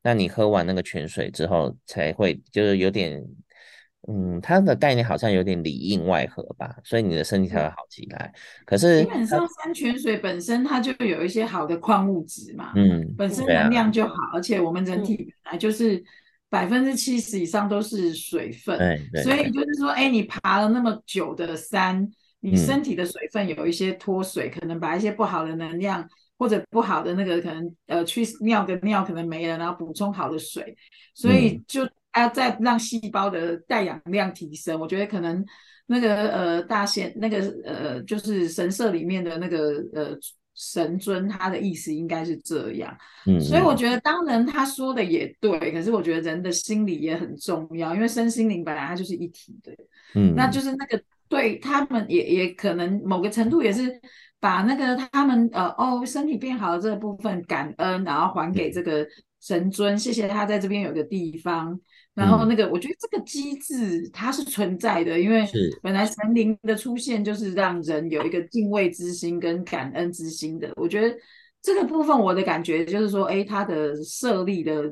[0.06, 3.20] 那你喝完那个泉水之后，才会就是有点。
[4.08, 8.32] 嗯，它的概念好像有点里应外合吧，所以你的身体才会好起来。
[8.64, 16.00] 可是基本上山泉水本身它就有一些好的矿物质嘛，嗯，本身能量就好，啊、而且我们人体本来就是
[16.48, 18.78] 百分之七十以上都是水分，
[19.12, 30.76] 对，所以就是说，哎，你爬了那么久的山，你身体的水分有一些脱水，嗯、可能把一些不好的能量或者不好的那个可能呃去尿的尿可能没了，然后补充好的水，
[31.14, 31.84] 所以就。
[31.84, 35.44] 嗯还要再让细胞的带氧量提升，我觉得可能
[35.84, 40.16] 那个呃大仙那个呃就是神社里面的那个呃
[40.54, 42.96] 神尊，他的意思应该是这样。
[43.26, 49.70] 嗯，所以我觉得当然他说的也对，可是我觉得人的心理也很重要，因为身心灵本来它就是一体的。
[50.14, 54.00] 嗯，那就是那个对他们也也可能某个程度也是
[54.40, 59.06] 把那个他们呃哦身体变好的这个部分感恩，然后还给这个
[59.40, 61.78] 神尊，谢谢他在这边有个地方。
[62.14, 65.46] 然后那个，我觉得这个机制它是存在的，因为
[65.82, 70.72] 本来神灵的出现就是让人有一个敬畏之心跟感恩之心的。
[70.76, 71.14] 我觉得
[71.60, 74.90] 这个部分我的感觉就是说，哎，它的设立的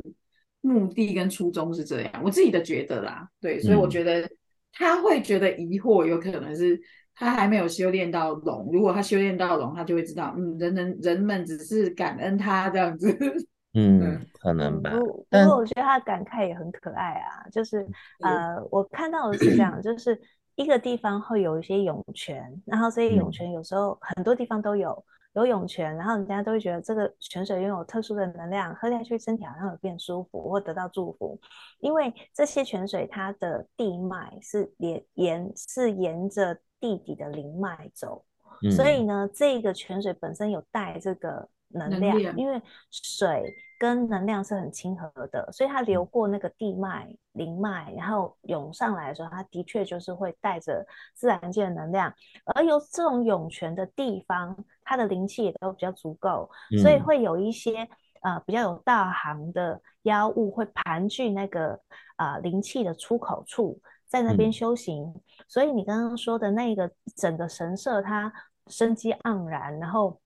[0.60, 4.28] 目的跟初衷是这样，我自己的觉得啦，对，所以我觉得
[4.74, 6.78] 他会觉得疑惑，有可能是
[7.14, 8.68] 他还没有修炼到龙。
[8.72, 13.08] 如果他修炼到龙，他就会知道，嗯，人人人们只是感恩他这样子。
[13.76, 14.90] 嗯，可能吧。
[14.90, 17.42] 不过，不过我觉得他的感慨也很可爱啊。
[17.50, 17.84] 就是
[18.20, 20.20] 呃，我看到的是这样，就是
[20.54, 31.36] 一个地方会有一些涌泉，然后这些涌泉有时候很多地方都有有涌泉，然后人家都会觉得这个泉水拥有特殊的能量，喝下去身体好像有变舒服或得到祝福。
[31.80, 38.24] 因为这些泉水它的地脉是连沿是沿着地底的灵脉走，
[38.62, 41.48] 嗯、所以呢，这个泉水本身有带这个。
[41.76, 42.62] 能量，因为
[42.92, 52.14] 水跟能量是很亲和的，所以它流过那个地脉、灵脉，然后涌上来的时候，它的确就是会带着自然界的能量。
[52.54, 56.48] 而有这种涌泉的地方，它的灵气也都比较足够，
[56.80, 57.88] 所以会有一些
[58.22, 61.80] 呃比较有道行的妖物会盘踞那个
[62.14, 63.80] 啊灵气的出口处，
[64.14, 65.02] 在那边修行。
[65.02, 68.32] 嗯、所以你刚刚说的那个整个神社，它
[68.68, 70.20] 生机盎然，然后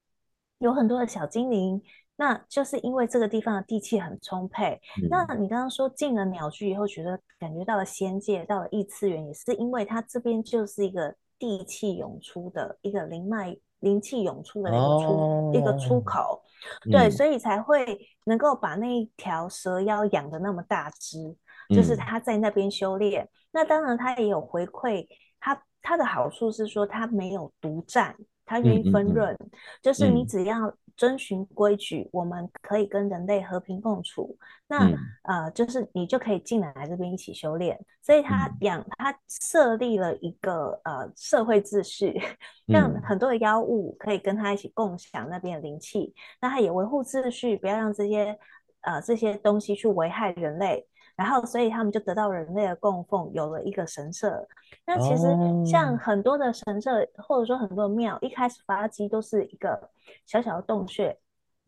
[0.58, 1.82] 有很多的小精灵。
[2.16, 4.78] 那就是因为这个地方的地气很充沛。
[5.00, 16.42] 嗯、那你刚刚说进了鸟居以后，觉得感觉到了仙界，到了异次元，也是因为它这边就是一个地气涌出的一个灵脉、灵气涌出的一个出、哦、一个出口。
[16.90, 21.36] 对，嗯、所以才会能够把那一条蛇妖养的那么大只，
[21.68, 23.24] 就是他在那边修炼。
[23.24, 25.06] 嗯、那当然，他也有回馈，
[25.40, 28.14] 他他的好处是说他没有独占，
[28.44, 29.50] 他愿意分润，嗯嗯嗯、
[29.82, 30.74] 就是你只要。
[30.98, 34.36] 遵循规矩，我们可以跟人类和平共处。
[34.66, 34.96] 那、嗯、
[35.28, 37.78] 呃，就是你就可以进来这边一起修炼。
[38.02, 42.20] 所以他养，他设立了一个呃社会秩序，
[42.66, 46.12] 让很多的妖物可以跟他一起共享那边的灵气。
[46.40, 48.36] 那他也维护秩序，不要让这些
[48.80, 50.84] 呃这些东西去危害人类。
[51.18, 54.48] 然后，所以他们就得到人类的供奉，有了一个神社。
[54.86, 55.26] 那其实
[55.66, 59.90] 像很多的神社，哦、或者说很多的庙，一开始发迹都是一个
[60.24, 61.18] 小小的洞穴。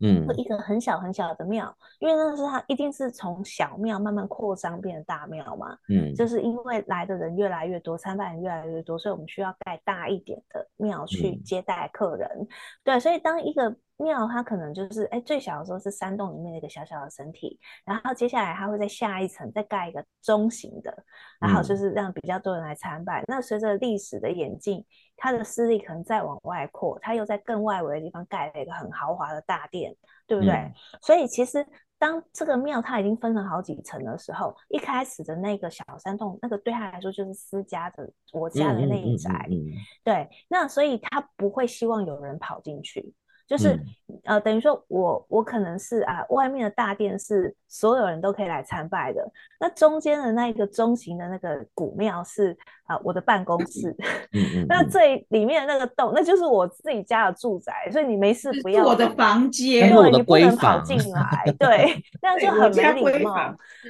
[0.03, 5.77] 嗯，或一个很小很小的庙，因为那是它一定是从小庙慢慢扩张变成大庙嘛。
[5.91, 12.27] 嗯，就是因为来的人越来越多，参拜人越来越多，所以我们需要盖大一点的庙去接待客人。
[12.35, 12.49] 嗯、
[12.83, 21.05] 对，所以当一个庙它可能就是哎最小的时候是山洞里面的一个小小的身体，然后接下来它会在下一层再盖一个中型的，
[21.41, 23.21] 然后就是让比较多人来参拜。
[23.23, 24.85] 嗯、那随着历史的演进。
[25.23, 29.95] 它的势力可能再往外扩，它又在更外围的地方盖了一个很豪华的大殿，
[30.27, 30.55] 对不对？
[30.55, 30.73] 嗯、
[31.03, 31.63] 所以其实
[31.99, 39.73] 当这个庙它已经分成好几层的时候，一开始的那个小山洞，那个对他来说就是私家的，我家的内宅，嗯嗯嗯嗯、
[40.03, 40.31] 对。
[40.49, 43.13] 那所以他不会希望有人跑进去。
[43.51, 49.29] 就是，嗯、呃，等于说我我可能是啊，外面的大殿是所有人都可以来参拜的，
[49.59, 53.91] 那中间的那一个中型的那个古庙是啊我的办公室，
[54.33, 60.97] 嗯嗯、那最里面的那个洞，那就是我自己家的住宅，所以你没事不要我的房间，因为你不能跑进。
[61.11, 63.35] 来，对，那样就很没礼貌，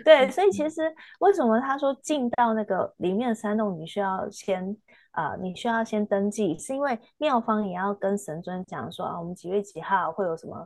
[0.02, 0.70] 对，所以其。
[0.70, 0.82] 实
[1.18, 4.74] 为什么他说进到那个里面的山洞，你需要先。
[5.12, 10.56] 啊、呃，你需要先登记，是因为庙方也要跟神尊讲说啊，我们几月几号会有什么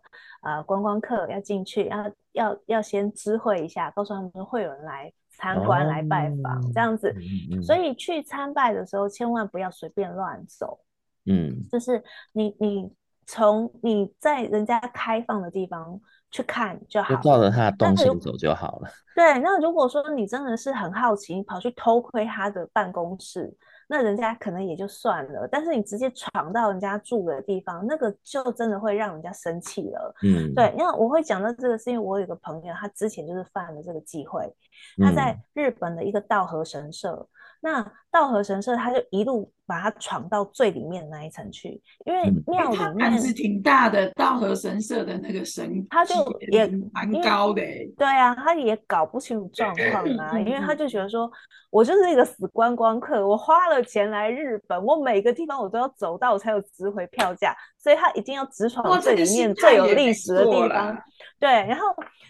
[0.40, 7.10] 啊、呃、观光客要进去，要要要先知会一下，告诉他们会有人来参观、哦、来拜访这样子。
[7.16, 10.78] 嗯嗯、所以去参拜的时候，千万不要随便乱走。
[11.24, 12.92] 嗯，就是你你
[13.26, 15.98] 从你在人家开放的地方
[16.30, 18.90] 去看就好，就照着他的动线走就好了。
[19.14, 23.56] 对，那如果说你真的是很好奇，你跑去偷窥他的办公室。
[23.88, 30.14] 那人家可能也就算了，但是你直接闯到人家住的地方，那个就真的会让人家生气了。
[30.22, 34.52] 嗯，对，因为我会讲到这个，是因为我有个朋友，他之前就是犯了这个忌讳，
[34.98, 37.26] 他在日本的一个道和神社。
[37.64, 44.06] 嗯那道和神社，他就一路把它闯到最里面的那一层去，因为庙里面是挺大的。
[44.10, 46.14] 道和神社的那个神，他就
[46.52, 47.62] 也蛮高的。
[47.96, 51.28] 对啊，他也搞不清楚状况啊，因为他就觉得说，
[51.70, 60.96] 我就是一个死观光客，我花了钱来日本，我每个地方我都要走到，我才有值回票价，所以他一定要直闯最里面最有历史的地方。
[61.40, 61.86] 对，然后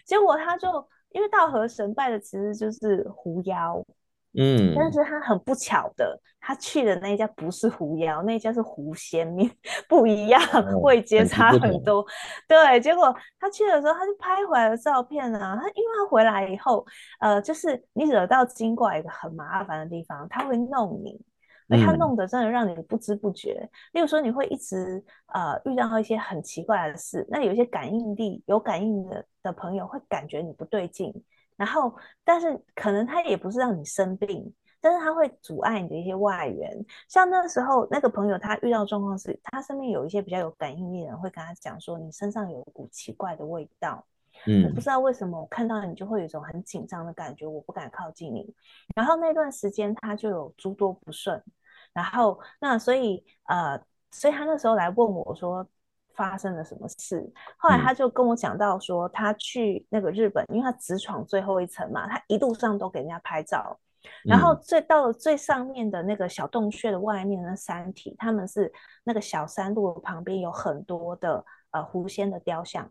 [0.07, 0.68] 结果他就
[1.11, 3.85] 因为道和神拜的其实就是狐妖。
[4.37, 9.49] 嗯，但是他很不巧的，他去的那一家不是狐妖，那一家是狐仙面，
[9.89, 10.41] 不一样，
[10.82, 12.01] 位阶差很多。
[12.01, 12.07] 哦、
[12.49, 16.85] 对，结果他去的时候，他就拍回来的照片啊，他因为他回来以后，
[17.20, 21.20] 呃，就是你惹到精怪一个很麻烦的地方，他会弄你，
[21.68, 23.61] 而他弄得真的让你不知不觉。
[23.62, 25.01] 嗯、例如说，你会一直
[25.32, 31.14] 呃遇到一些很奇怪的事，那有一些感应力有感应的的朋友会感觉你不对劲。
[31.57, 31.94] 然后，
[32.24, 36.68] 但是可能他也不是让你生病，但是他会阻碍你的一些外援。
[37.09, 44.05] 像那时候那个朋友，他遇到状况是，他身边有一些比较有感应力的人会跟他讲说，你身上有一股奇怪的味道，
[44.46, 48.52] 嗯，我不知道为什么我看到你就会有一种很紧张的感觉，我不敢靠近你。
[48.96, 51.40] 然后那段时间他就有诸多不顺，
[51.92, 53.80] 然后那所以呃，
[54.11, 55.66] 所以他那时候来问我说。
[56.14, 57.30] 发生了什么事？
[57.56, 63.78] 后来他就跟我讲到说，他去那个日本，因为他直闯最后一层嘛，他一路上都给人家拍照，
[64.24, 68.72] 然后最到了最上面的那个小洞穴的外面那山体，他们是
[69.04, 72.88] 那个小山路旁边有很多的呃狐仙的雕像。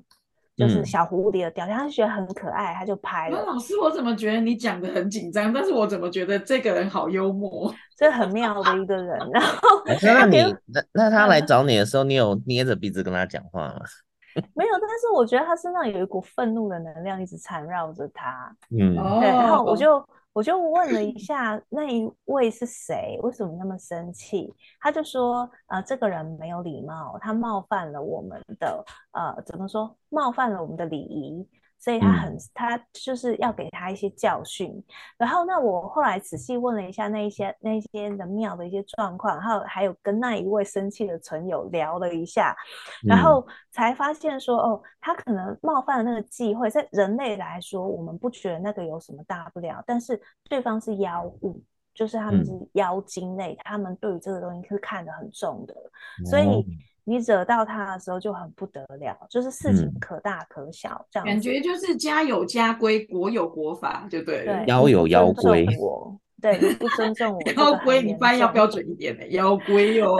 [0.55, 3.43] 就是小蝴蝶的雕像，他就觉得很可爱，他就拍了。
[3.45, 5.51] 老师，我怎么觉得你讲的很紧张？
[5.51, 9.17] 但是我怎么觉得这个人好幽默， 这很妙的一个人。
[9.31, 9.57] 然后，
[10.03, 10.37] 那你
[10.67, 13.81] 那那他来找你的时候，你有捏着鼻子跟他讲话吗？
[14.53, 18.51] 没有，但是我觉得他身上有一股愤怒的能量一直缠绕着他。
[18.71, 24.51] 嗯，对，然后我就我就问了一下那一位是谁，为什么那么生气？
[24.81, 29.95] 他就说，呃，这个人没有礼貌，他冒犯了我们的，呃，怎么说？
[30.09, 31.47] 冒犯了我们的礼仪。
[31.83, 34.69] 所以他很，他就是要给他一些教训。
[34.71, 34.83] 嗯、
[35.17, 42.55] 然后，那我后来仔细问了一下那一些那一些的庙的一些状况，然后还有跟那一位生气的存友聊了一下，
[43.05, 50.17] 然后才发现说，哦，他可能冒犯了那个忌讳，在人类来说，我们不觉得那个有什么大不了，但是
[50.49, 51.61] 对方是妖物，
[51.93, 55.75] 就是他们是妖精类，嗯、他们对于这个东西是看得很重的，
[56.29, 56.65] 所以。
[57.05, 64.65] 嗯你惹到他的时候就很不得了，就是事情可大可小，嗯、这样感觉就是家有家规，国有国法，就对了。
[64.67, 67.41] 妖有妖规， 我对你不尊重我。
[67.61, 70.17] 妖规，你翻译要标准一点的，妖规哦，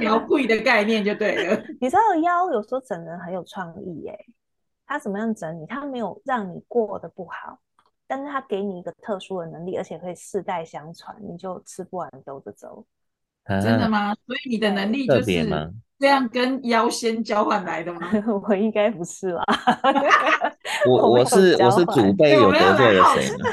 [0.00, 1.60] 妖 贵的概念就对了。
[1.80, 4.16] 你知道妖有时候整人很有创意耶，
[4.86, 5.66] 他怎么样整你？
[5.66, 7.58] 他没有让你过得不好，
[8.06, 12.86] 但是他给你一个特殊的能力，而且可以世代相传，你就吃不完兜着走。
[13.46, 14.14] 啊、真的吗？
[14.26, 15.44] 所以你的能力就是
[15.98, 18.00] 这样跟妖仙交换来的吗？
[18.48, 19.44] 我应该不是啦？
[20.88, 23.44] 我 我是我是祖辈有得罪了谁呢？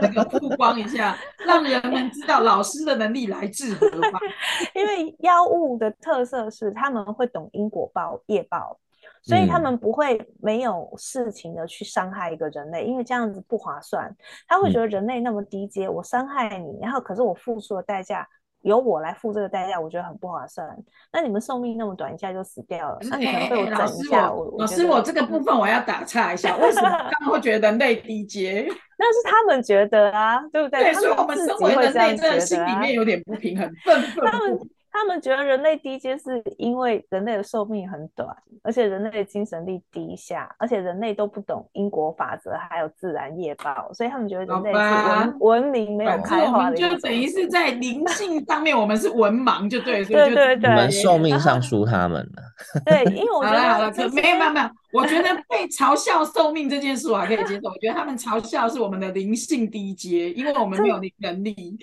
[0.00, 4.20] 那个曝光一下，让人们知道老师的能力来自何方。
[4.74, 8.78] 因为妖物的特色是他们会懂因果报业报，
[9.22, 14.10] 所以他们不会没有事情的去伤害一个人类，因为这样子不划算。
[14.48, 18.26] 他会觉得人类那么低阶，嗯、我伤害你，然后可是我付出的代价。
[18.62, 20.68] 由我来付这个代价，我觉得很不划算。
[21.12, 24.30] 那你们寿命那么短，一下就死掉了，那你可能被我整一下。
[24.30, 28.66] 我老师，我这个部分我要打岔一下，为什么他们会觉得人类低阶？
[28.98, 30.82] 那是他们觉得啊，对不对？
[30.82, 34.58] 对，所以我们身为人类，真的心里面有点不平衡，愤愤
[34.92, 38.28] 他们觉得人类低阶是因为人类的寿命很短，
[38.62, 46.76] 而且人类的精神力低下，而且人类都不懂因果法则，还有自然业报，所以他们觉得人类是文吧文明没有开化的。
[46.76, 52.42] 就等于是在灵性上面，我们是文盲，就对，对对对，我们寿命上输他们了。
[52.84, 61.78] 对，因为我觉得好了好了，没有没有没有，我觉得被嘲笑寿命这件事我还可以接受，我觉得他们嘲笑是我们的灵性低阶，因为我们没有能力。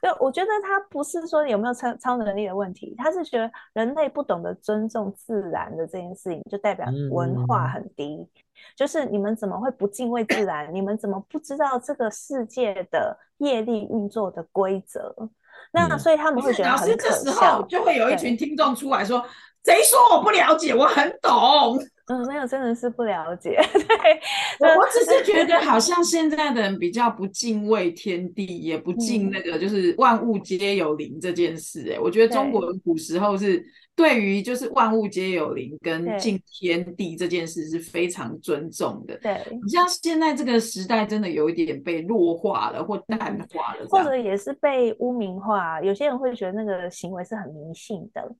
[0.00, 8.16] 对，我觉得他不是说有没有超超能力的问题，他是觉得人类不懂得尊重自然的这件事情，就代表文化很低。
[8.16, 8.28] 嗯、
[8.76, 10.72] 就是你们怎么会不敬畏自然？
[10.74, 15.14] 你们怎么不知道这个世界的业力运作的规则？
[15.18, 15.30] 嗯、
[15.72, 17.10] 那所以他们会觉得很可笑。
[17.10, 19.20] 这时候就会有一群听众出来说
[19.64, 20.74] ：“谁对说我不了解？
[20.74, 23.58] 我很懂。”嗯，没有，真的是不了解。
[24.58, 31.90] 对，我只是觉得 好像现在的人比较不敬畏天地，也不敬那个就是万物皆有灵这件事。
[31.92, 33.64] 哎，我觉得中国人古时候是
[33.96, 39.16] 对于就是万物皆有灵跟敬天地这件事是非常尊重的。
[39.22, 43.18] 对，你像现在这个时代，真的有一点被弱化了或淡
[43.54, 45.80] 化了，或者也是被污名化。
[45.80, 48.34] 有些人会觉得那个行为是很迷信的。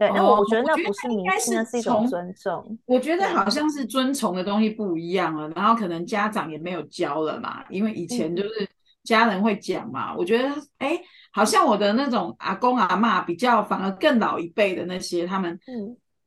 [0.00, 2.78] 对，那我觉得那不是迷信，那是一种尊重。
[2.86, 8.66] 我觉得好像是尊崇的东西不一样了，然后可能家长也没有教了嘛，因为以前就是
[9.04, 10.16] 家人会讲嘛。
[10.16, 10.48] 我觉得，
[10.78, 10.98] 哎，
[11.34, 15.60] 好像我的那种阿公阿嬷比较反而更老一辈的那些，他们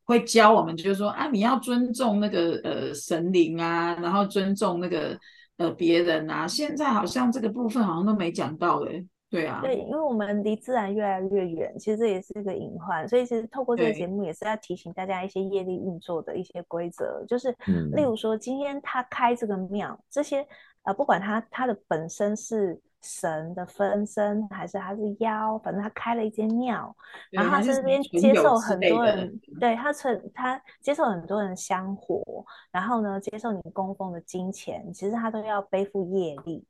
[0.04, 5.18] 会教我们，就是说啊，你要尊重那个呃神灵啊，然后尊重那个
[5.58, 6.48] 呃别人啊。
[6.48, 9.04] 现在好像这个部分好像都没讲到嘞。
[9.34, 17.50] 对啊，对，因为我们离自然越来越远，其实这也是一个隐患，所以其实透过这个节目也是要提醒大家一些业力运作的一些规则，就是，
[17.94, 20.46] 例如说今天他开这个庙，这些
[20.84, 26.96] 呃，不管他他的本身是神的分身，还是他是妖，反正他开了一间庙，
[27.32, 36.64] 然后他这边接受很多人，对他成他接受很多人香火，然后呢，接受你供奉的金钱，其实他都要背负业力，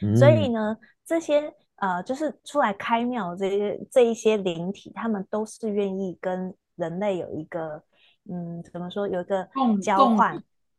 [0.00, 1.52] 嗯、所以呢，这些。
[1.76, 7.82] 呃，就是出来开庙这些这一些灵体，他们都是愿意跟人类有一个，
[8.30, 9.48] 嗯，怎么说，有一个
[9.82, 10.36] 交换，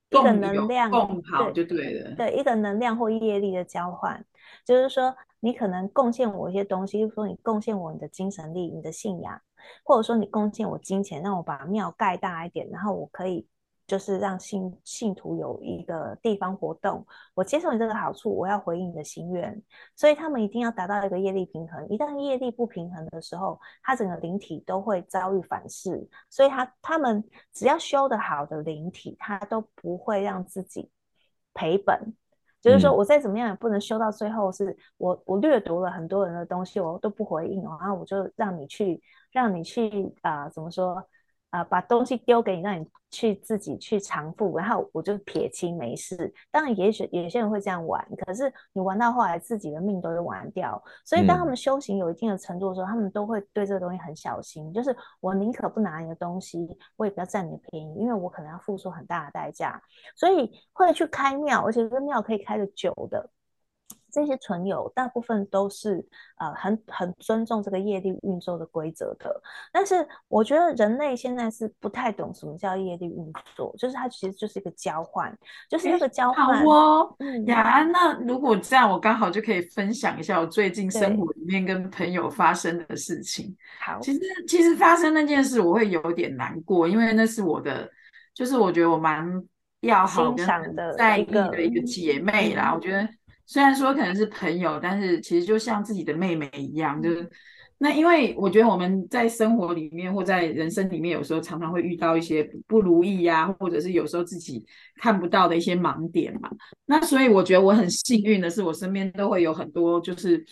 [0.10, 4.24] 一个能量，共好就对了，对，一个能量或业力的交换，
[4.66, 9.40] 就是说你可能贡献我一些东西，比如说你贡献我你的精神力、你的信仰，
[9.84, 13.48] 或者说你贡献我金钱，让我把庙盖大一点，然后我可以。
[13.88, 19.64] 就是让信信徒有一个地方活动，我接受你这个好处，我要回应你的心愿，
[19.96, 21.88] 所以他们一定要达到一个业力平衡。
[21.88, 26.06] 一旦业力不平衡的时候，他整个灵体都会遭遇反噬。
[26.30, 27.24] 所以他他们
[27.54, 30.92] 只要修得好的灵体，他都不会让自己
[31.54, 32.14] 赔本。
[32.60, 41.02] 就是说我再怎么样也不能修到最后，是我我掠夺了很多人的东西，我都不回应，然后我就让你去让你去啊、呃，怎么说？
[41.52, 46.34] 呃，把东西丢给你，让你去自己去偿付，然后我就撇清没事。
[46.52, 50.82] 当然，也许有些人会这样玩，可是你玩到后来，自己的命都是玩掉。
[51.06, 54.74] 所以，当他们修行有一定的程度的时候，嗯、他们都会对这个东西很小心。
[54.74, 56.68] 就是我宁可不拿你的东西，
[56.98, 59.82] 我也不要占你的便宜，因为我可能要付出很大的代价。
[60.18, 63.30] 所以会去开庙，而且这个庙可以开的久的。
[64.18, 66.04] 这些存有大部分都是
[66.38, 69.40] 呃很很尊重这个业力运作的规则的，
[69.72, 69.96] 但是
[70.28, 75.32] 我觉得人类现在是不太懂什么叫业力运作，就是它其实就是一个交换，
[75.70, 76.48] 就是那个交换。
[76.48, 83.56] 好哦，嗯，雅安，那如果这样，我刚好就可以分享一下我最近生活里面跟朋友发生的事情。
[83.80, 87.88] 好，其实其实发生那件事，我会有点难过，因为那是我的，
[88.34, 89.32] 就是我觉得我蛮
[89.82, 90.48] 要好跟
[90.98, 93.08] 在意的一个姐妹啦，我觉得。
[93.48, 97.28] 虽然说可能是朋友，但是其实就像自己的妹妹一样，就是
[97.78, 104.66] 那因为我觉得我们在生活里面或在人生里面，有时候常常会遇到一些不如意呀、啊，或者是有时候自己
[104.98, 106.50] 看不到的一些盲点嘛。
[106.88, 110.46] 那所以我觉得我很幸运的是，我身边都会有很多就是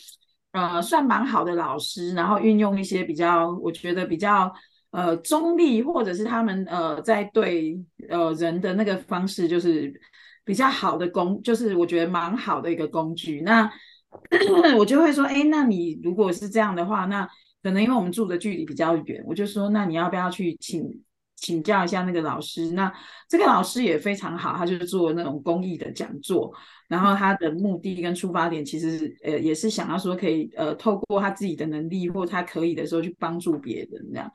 [0.54, 4.54] 呃算蛮好的老师，然后运用一些比较我觉得比较
[4.92, 7.78] 呃中立，或者是他们呃在对
[8.08, 9.94] 呃人的那个方式就是。
[10.46, 13.42] 比较好的工，就是我觉得蛮好的一个工具。
[13.42, 13.70] 那
[14.78, 17.28] 我就会说，哎，那你如果是这样的话，那
[17.62, 20.88] 可能因为我们住的距离比较远，我就说，那你要不要去请
[21.36, 22.72] 请教一下那个老师？
[22.72, 22.94] 那
[23.28, 26.54] 这个老师也非常好，他就是做那种公益的讲座，
[26.88, 34.32] 然后他的目的跟出发点其实呃也是想要说可以呃透过他自己的能力或他可以的时候去帮助别人这样。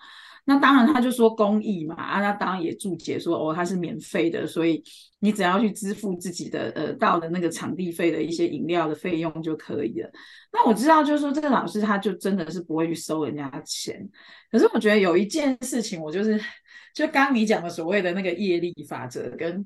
[0.47, 4.83] 那当然，他就说公益嘛，啊，那当然也注解说，哦，他是免费的，所以
[5.21, 10.11] 你只要去支付自己的呃到的那个场地费的一些饮料的费用就可以了。
[10.53, 14.09] 那我知道，就是说这个老师他就真的是不会去收人家钱。
[14.51, 16.41] 可是我觉得有一件事情，我就是
[16.95, 19.65] 就刚刚你讲的所谓的那个业力法则跟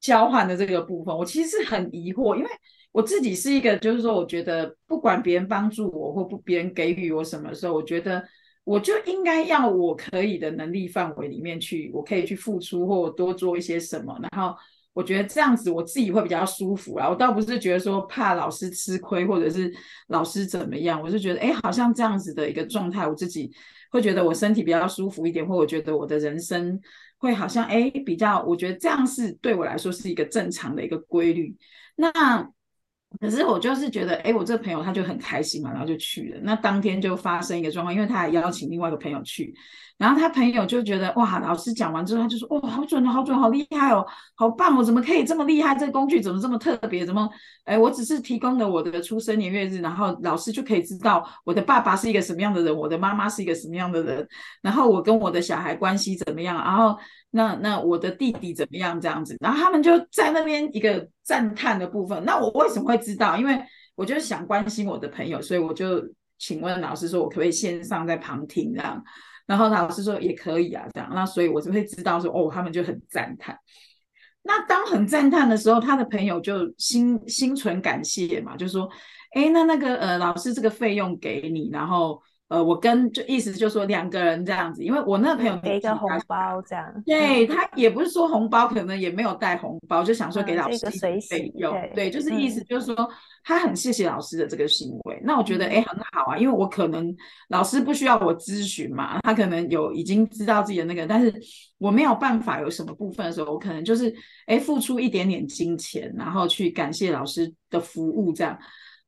[0.00, 2.48] 交换的这个部分，我其实是很疑惑，因为
[2.92, 8.24] 我自己是一个，就是说我觉得不管别人帮助我或不别人给予我什么时候，我觉得。
[8.64, 14.56] 我就应该要我可以的能力范围里面去，我可以去付出或多做一些什么，然后
[14.92, 17.08] 我觉得这样子我自己会比较舒服啊。
[17.08, 19.72] 我倒不是觉得说怕老师吃亏或者是
[20.08, 23.50] 老师怎么样，我是觉得哎，好像这样子的一个状态，我自己
[23.90, 26.80] 会觉得我身体比较舒服一点，或我觉得我的人生
[27.18, 31.56] 会好像哎比较，我觉得这样是对我来说是一个正常的一个规律。
[31.96, 32.48] 那。
[33.20, 36.40] 可是我就是觉得，哎，我这个朋友他就很开心嘛，然后就去了。
[36.42, 39.54] 那当天就发生一个状况，因为他还邀请另外一个朋友去，
[40.02, 45.76] 然后他朋友就觉得，哇，老师讲完之后，他就说，哇，好准哦，好准，好厉害哦，好棒哦，怎么可以这么厉害？
[45.76, 47.06] 这个工具怎么这么特别？
[47.06, 47.30] 怎么，
[47.64, 54.28] 哎，我只是提供了我的出生年月日，然后老师就可以知道我的爸爸是一个什么样的人，我的妈妈是一个什么样的人，
[54.60, 56.98] 然后我跟我的小孩关系怎么样，然后。
[57.34, 59.00] 那那我的弟弟怎么样？
[59.00, 62.22] 这样子，然后他们就在那边一个赞叹的部分。
[62.26, 63.38] 那我为什么会知道？
[63.38, 63.58] 因为
[63.94, 65.98] 我就想关心我的朋友，所以我就
[66.36, 69.02] 请问老师说，我可不可以线上在旁听这样？
[69.52, 71.10] 然后老师说也可以啊，这样。
[71.14, 73.54] 那所以我就会知道说，哦，他们就很赞叹。
[74.42, 78.88] 那当很赞叹的时候，他的朋友就心心存感谢嘛，就说，
[79.34, 82.22] 哎，那那个呃，老师这个费用给你，然后。
[82.52, 93.08] 呃，我跟就意思就是说两个人这样子，因为我那个朋友给一个红包这样，对，他也不是说红包，可能也没有带红包，就想说给老师费用，嗯、对，就是意思就是说、嗯、
[93.42, 95.18] 他很谢谢老师的这个行为。
[95.24, 97.16] 那我觉得哎、嗯、很好啊，因为我可能
[97.48, 101.32] 老师不需要我咨询嘛，他可能有已经知道自己的那个，但是
[101.78, 108.58] 我没有办法有什么部分的时候，我可能就是哎付出一点点金钱，然后去感谢老师的服务这样。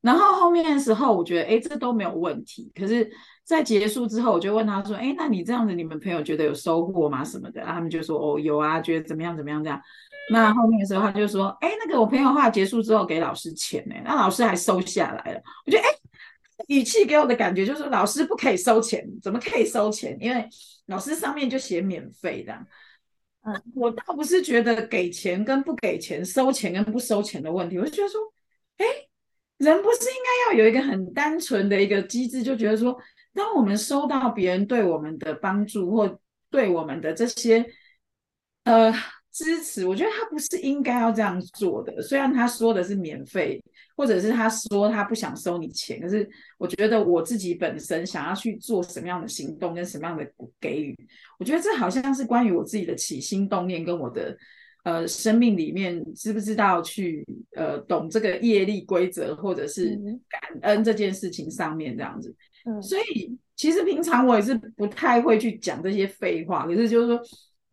[0.00, 3.10] 然后后面的时候，我觉得哎这都没有问题，可是。
[3.44, 7.22] 在结束之后，我就问他说：“哎，那你这样子，你们朋友觉得有收获吗？
[7.22, 9.78] 什么的？”他们就说：“哦，有啊，觉得怎么样怎么样这样。”
[10.32, 15.88] 那后面的时候，他就说：“哎，那个我朋友话结束之后给老师钱呢，那老师还收下来了。”我觉得哎，
[16.68, 20.16] 语气给我的感觉就是老师不可以收钱，怎么可以收钱？
[20.22, 20.48] 因为
[20.86, 22.54] 老师上面就写免费的。
[23.42, 28.18] 嗯，我倒不是觉得给钱跟不给钱、收钱跟不收钱的问题，我就觉得说，
[28.78, 28.86] 哎，
[29.58, 30.16] 人不是应
[30.48, 32.98] 该要有一个很单纯的一个机制，就觉得说。
[33.34, 36.18] 当我们收到别人对我们的帮助或
[36.50, 37.66] 对我们的这些
[38.64, 38.92] 呃
[39.32, 42.00] 支持，我觉得他不是应该要这样做的。
[42.00, 43.60] 虽然他说的是免费，
[43.96, 50.24] 或者是他说他不想收你钱，可是我觉得我自己本身想要去做什么样的行动跟什么样的
[50.60, 50.96] 给予，
[51.40, 54.36] 我觉得这好像是关于我自己的起心动念跟我的
[54.84, 57.26] 呃生命里面知不知道去
[57.56, 62.32] 呃懂这个业力规则或者是感恩这件事情上面这样子。
[62.82, 67.20] 所以其实平常我也是不太会去讲这些废话，可是就是说，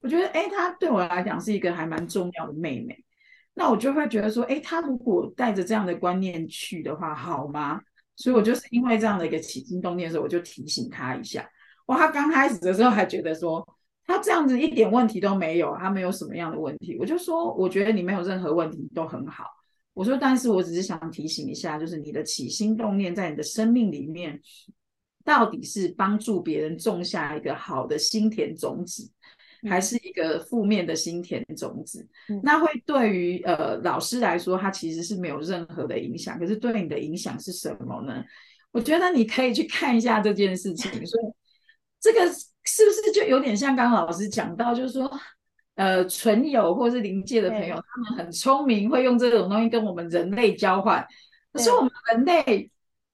[0.02, 2.96] 我觉得哎，她对我来讲是一个还蛮重要的妹妹。
[3.54, 7.82] 那我就会觉得说，哎，她如果带着这样的观念去的话，好吗？
[8.16, 11.50] 所以我就是因为这样的一个起心动念的时候，我就提醒她一下。
[11.88, 13.66] 哇，她刚开始的时候还觉得说，
[14.06, 16.98] 她这样子一点问题都没有，她没有什么样的问题。
[17.00, 19.46] 我就说，我觉得你没有任何问题，都很好。
[19.94, 24.40] 我说，但是我只是想提醒一下，就是你的起心动念在你的生命里面。
[25.24, 29.10] 到底是帮助别人种下一个好的心田种子，
[29.70, 32.08] 还是一个负面的心田种子？
[32.30, 36.40] 嗯、那会对于呃老师来说，他其实是没有任何的影响。
[36.40, 38.24] 可是对你的影响是什么呢？
[38.72, 40.92] 我觉得你可以去看一下这件事情。
[41.06, 41.26] 所以
[42.00, 45.12] 这个是不是就有点像刚刚老师讲到，就是说，
[45.76, 51.06] 呃，纯友或是灵界的朋友，他们很聪明，会用这种东西跟我们人类交换。
[51.54, 52.72] 可是我们人类。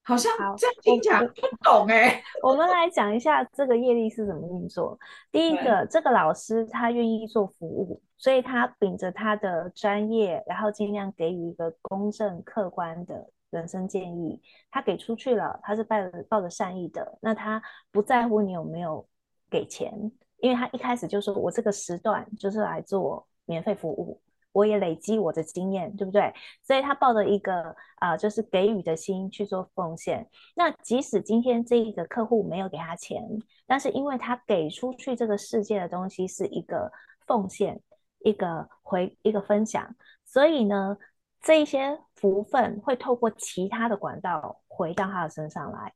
[0.08, 2.22] 好像这样听起来不懂哎、欸。
[2.42, 4.98] 我们来讲一下这个业力是怎么运作。
[5.30, 14.40] 第一个，这个老师他愿意做服务，所以他秉着他的专业，然后尽量给予一个公正客观的人生建议。
[14.70, 19.06] 他给出去了，他是抱着抱着善意的，那他不在乎你有没有
[19.50, 19.92] 给钱，
[20.38, 24.18] 因为他一开始就说我这个时段就是来做免费服务。
[24.52, 26.32] 我也累积我的经验，对不对？
[26.62, 30.28] 所以他抱着一个啊、就是给予的心去做奉献。
[30.54, 33.22] 那即使今天这一个客户没有给他钱，
[33.66, 36.90] 但是因为他给出去这个世界的东西是一个
[37.26, 37.80] 奉献，
[38.20, 39.94] 一个回一个分享，
[40.24, 40.96] 所以呢，
[41.42, 45.92] 这一些福分会透过其他的管道回到他的身上来。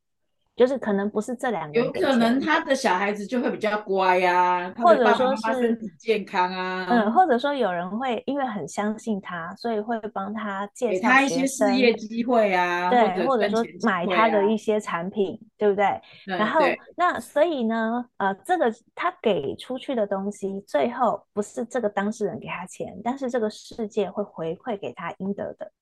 [0.54, 15.86] 就是可能不是这两个，有可能他的小孩子就会比较乖呀、啊，或者说是身体健康啊，嗯，或者说有人会因为很相信他，所以会帮他介绍他一些事业机会啊，对，或者说买他的一些产品，对不对？
[16.26, 16.60] 对然后
[16.96, 25.72] 那所以呢，呃，这个他给出去的东西，最后不是这个当事人给他钱，但是这个世界会回馈给他应得的，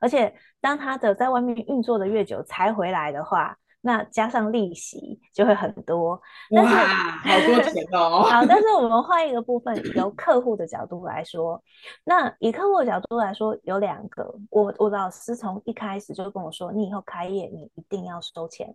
[0.00, 3.56] 而且当他的在外面运作的越久才回来的话。
[3.86, 6.20] 那加上利息就会很多，
[6.50, 8.24] 但是哇，好多钱哦。
[8.28, 11.62] 好，但是我们换一个部分，由客户的角度来说，
[12.02, 14.34] 那以客户的角度来说，有两个。
[14.50, 18.74] 我我老师从一开始就跟我说，你以后开业你一定要收钱。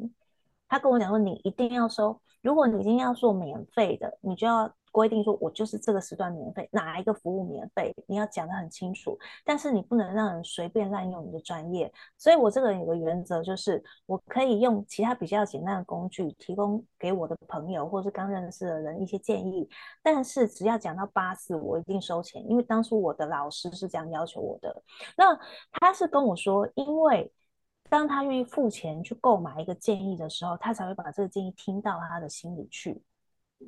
[0.69, 2.17] 他跟我讲说，你一定要收。
[2.41, 4.71] 如果你今天要做免费的，你就要。
[4.91, 9.17] 规定说，我就是这个时段免费，哪一个服务免费，你要讲得很清楚。
[9.43, 11.91] 但是你不能让人随便滥用你的专业。
[12.17, 19.67] 所以我这个人有个原则，就是我可以用其他比较简单的工具，提供给我的朋友或是刚认识的人一些建议。
[20.03, 24.83] 但是只要讲到八字，我一定收钱，因为当初我的老师是这样要求我的。
[25.15, 25.37] 那
[25.71, 27.31] 他是跟我说，因为
[27.89, 33.01] 当他愿意付钱去购买一个建议的时候，他才会把这个建议听到他的心里去。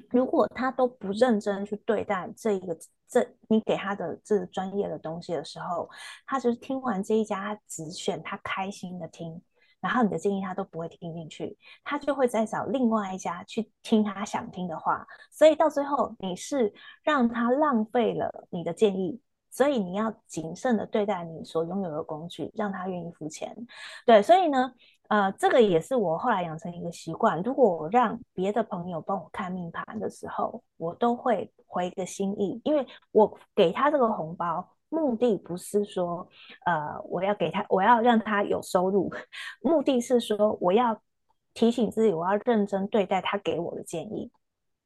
[0.10, 2.78] 如果他都不认真去对待这一个
[3.08, 5.90] 这你给他的这专业的东西的时候，
[6.26, 9.42] 他就是听完这一家，他只选他开心的听，
[9.80, 16.74] 然后你的建议他都不会听进去，他就会再找另外一家去听他想听的话，所以到最后你是
[17.04, 19.22] 让他浪费了你的建议。
[19.56, 23.56] 所以你要谨慎的对待你所拥有的工具，让他愿意付钱。
[24.04, 24.74] 对，所以呢，
[25.14, 27.40] 呃，这个也是我后来养成一个习惯。
[27.44, 36.28] 如果我让别的朋友帮我看命盘的时候，我都会回个心意，因为我给他这个红包，目的不是说，
[36.66, 39.14] 呃，我要给他，我要让他有收入，
[39.62, 41.00] 目的是说，我要
[41.54, 44.32] 提醒自己，我要认真对待他给我的建议。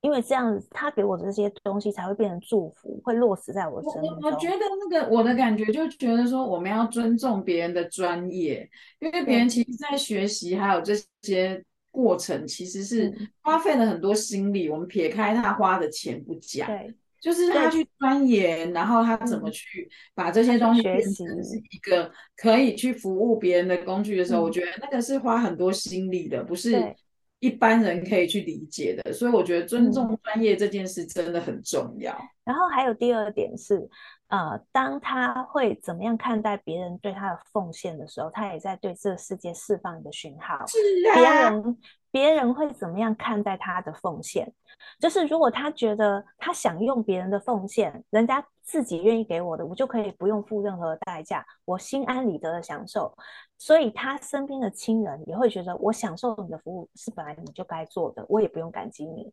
[0.01, 4.03] 因为这样子，他给我的这些东西才会变成祝福，会落实在我身上。
[4.21, 8.69] 我觉得那个我的感觉就觉得说，我们要尊重别人的专业，
[8.99, 10.93] 因为别人其实在学习还有这
[11.23, 14.69] 些过程，其实是花费了很多心力。
[14.69, 26.95] 我们撇开他花的钱不讲，对，就是他去钻研，然后他怎么去把这些东西变成是一个可以去服务别人的工具的时候，我觉得那个是花很多心力的，不是。
[27.39, 32.11] 一般人可以去理解的，所以我觉得尊重专业这件事真的很重要。
[32.13, 32.27] 嗯。
[32.45, 33.87] 然后还有第二点是，
[34.29, 40.65] 呃，当他会怎么样看待别人对他的奉献的时候，他也在对这个世界释放一个讯号。
[40.65, 40.77] 是
[41.09, 41.15] 啊。
[41.15, 41.77] 别人
[42.17, 44.51] 别人会怎么样看待他的奉献？
[44.99, 53.15] 就是如果他觉得他想用别人的奉献，人家自己愿意给我的，我就可以不用付任何代价，我心安理得的享受。
[53.59, 59.31] 所以他身边的亲人也会觉得，我享受你的服务是本来你就该做的，我也不用感激你。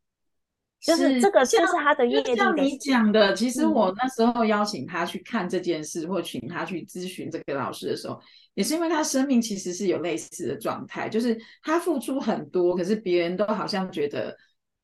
[0.84, 2.36] 就是这个就是他的业力的。
[2.36, 8.20] 像你讲的，其实我那时候邀请他去看这件事，嗯、或请他去咨询这个老师的时候，
[8.52, 14.36] 也是因为他生命其实是有类似的状态，就是他付出很多，可是别人都好像觉得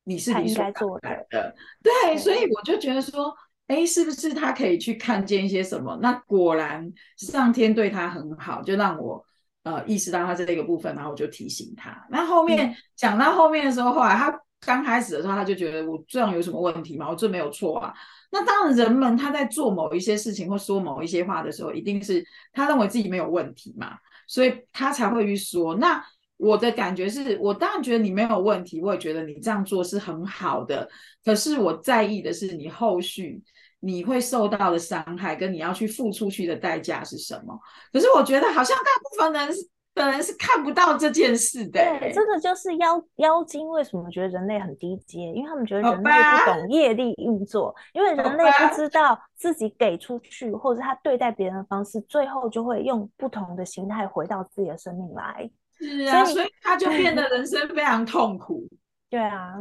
[0.03, 1.55] 你是理所当然的。
[1.81, 3.31] 对，对，所以我就觉得说，
[3.67, 5.99] 哎，是不是他可以去看见一些什么？
[6.01, 9.23] 那果然上天对他很好，就让我。
[9.63, 11.95] 呃，意识到他这个部分，然后我就提醒他。
[12.09, 14.35] 那后面讲到后面的时候，后来他
[14.65, 17.09] 刚开始的时候，他就觉得我这样有什么问题吗？
[17.09, 17.93] 我这没有错啊。
[18.31, 23.97] 那当然，人们他在做某一些事情或说某一些话的时候，一定是他认为自己没有问题嘛，
[24.27, 25.75] 所以他才会去说。
[25.75, 26.03] 那
[26.37, 30.89] 我的感觉是，我当然觉得你没有问题，我也觉得你这样做是很好的。
[31.25, 33.43] 可是我在意的是你后续。
[33.83, 37.59] 你会受到的伤害，跟你要去付出去的代价是什么？
[37.91, 39.57] 可是我觉得好像大部分人
[39.93, 41.79] 的人是看不到这件事的。
[41.99, 45.19] 对，这个就是妖妖精为什么觉得人类很低阶？
[45.19, 55.49] 因为他们觉得人类不懂业力运作，因为人类不知道自己给出去，或者他对待别人的方式，最后就会用不同的形态回到自己的生命来。
[55.77, 58.67] 是啊，所以，所以他就变得 人生非常痛苦。
[59.09, 59.55] 对啊。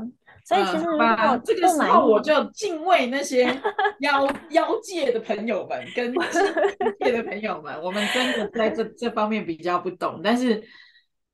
[0.44, 3.44] 所以其实，呃，这个时候我就敬畏那些
[4.00, 10.20] 妖妖界的朋友们，跟 世界的朋友们，我们真的在这这方面比较不懂。
[10.22, 10.62] 但是，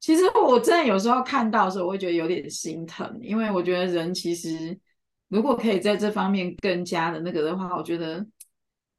[0.01, 4.79] 其实我真的有时候看到的时候，我会觉得有点心疼，因为我觉得人其实
[5.29, 8.27] 如果可以在这方面更加的那个的话，我觉得。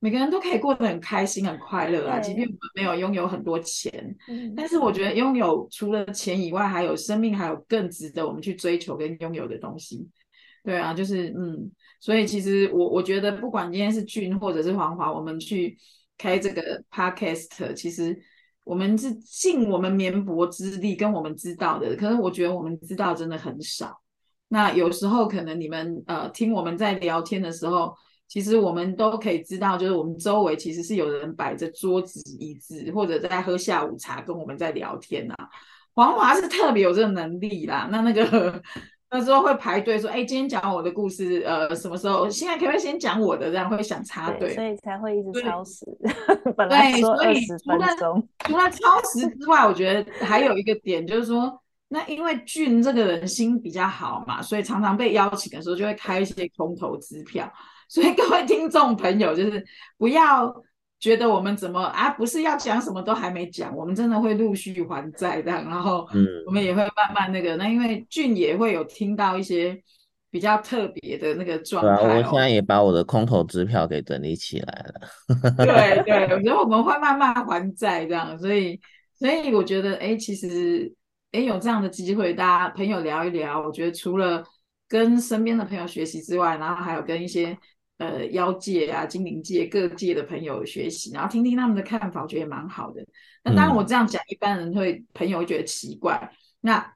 [0.07, 4.15] 每个人都可以过得很开心、很快乐啊，即便我们没有拥有很多钱，
[4.55, 10.07] 但是我觉得拥有除了钱以外，还有生命，还有更值得我们去追求跟拥有的东西。
[10.63, 15.77] 对啊，就是嗯，所以其实我我觉得，不管今天是俊或者是黄华，我们去
[16.17, 18.17] 开这个 podcast，其实
[18.63, 23.99] 我们是尽我们绵薄之力跟我们知道的，可是我觉得我们知道真的很少。
[24.47, 27.93] 那有时候可能你们呃听我们在聊天的时候。
[28.27, 35.47] 其实我们都可以知道，就是我们周围其实是有人摆着桌子、椅子，或者在喝下午茶，跟我们在聊天呐、啊。
[35.95, 37.87] 黄华是特别有这个能力啦。
[37.89, 38.61] 那那个
[39.09, 42.29] 那时候会排队说：“哎，今天讲我的故事，呃，什么时候？
[42.29, 43.49] 现在可不可以先讲我的？
[43.49, 45.85] 这样会想插队，所以才会一直超时。
[46.57, 48.27] 本来说二十分钟。
[48.39, 57.49] 除了超时之外，我觉得还有一个点就是说，那因为俊这个人心比较好嘛，所以常常被邀请的时候就会开一些空头支票。
[57.87, 59.65] 所以各位听众朋友，就是
[59.97, 60.53] 不要
[60.99, 67.55] 觉得我们怎么啊，不是要讲什么都还没讲，我们真的会陆续还债的，然后嗯我们也会慢慢那个。
[67.55, 69.79] 嗯、那因为俊也会有听到一些
[70.31, 71.97] 比较特别的那个状态、哦。
[72.01, 75.55] 对啊，我现在也把我的空头支票给整理起来了。
[75.63, 78.79] 对对，我觉得我们会慢慢还债这样，所以
[79.19, 80.91] 所以我觉得哎，其实
[81.31, 84.43] 哎有这样的机会，大家朋友聊一聊，我觉得除了
[84.89, 87.55] 跟身边的朋友学习之外，然后还有跟一些。
[87.97, 93.03] 呃，妖界啊，精灵界各界的朋友学习，然后听听他们的看法，我觉得也蛮好的。
[93.43, 96.15] 那当然，我这样讲，一般人会朋友会觉得奇怪。
[96.21, 96.93] 嗯、那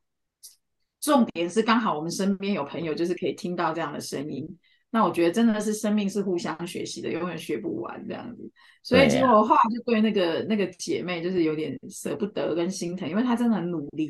[0.99, 4.47] 重点是，刚好我们身边有朋友，就是可以听到这样的声音。
[4.91, 8.47] 那我觉得真的是生命是互相学习的，永远学不完这样子。
[8.83, 14.09] 所以结果后来，就对那个那个姐妹就是有点舍不得跟心疼，因为她真的很努力。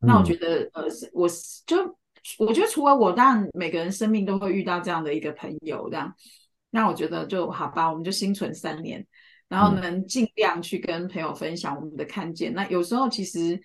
[0.00, 1.28] 嗯、那我觉得，呃，我
[1.66, 1.96] 就。
[2.38, 6.14] 我觉得除了我，当然每个人生命都会遇到这样的一个朋友，这样，
[6.70, 9.04] 那我觉得就好吧，我们就心存善念，
[9.48, 12.52] 然后能尽量去跟朋友分享我们的看见。
[12.52, 13.60] 嗯、那有时候其实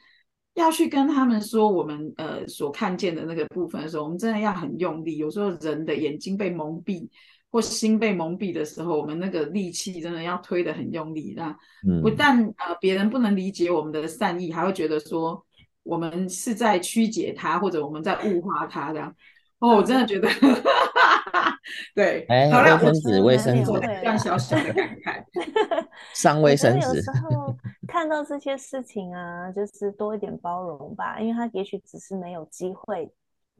[0.55, 5.17] 要去跟他们说我们呃所看见的那个部分的时候，我们真的要很用力。
[5.17, 7.07] 有时候人的眼睛被蒙蔽
[7.51, 11.35] 或心被蒙蔽的时候，我们那个力气真的要推得很用力。
[11.37, 11.55] 那
[12.01, 15.45] 不但呃别人不能理解我们的善意，还会觉得说。
[15.87, 19.15] 我们是在曲解他，或者我们在物化他这样。
[19.59, 20.29] 哦，我真的觉得，
[21.95, 22.25] 对。
[22.29, 25.25] 哎，好了，卫生纸，卫生纸，这样小小的感慨。
[26.13, 26.87] 上卫生纸。
[26.87, 27.55] 有时候
[27.87, 33.11] 看到这些事情啊，就是多一点包容吧，因为他也许只是没有机会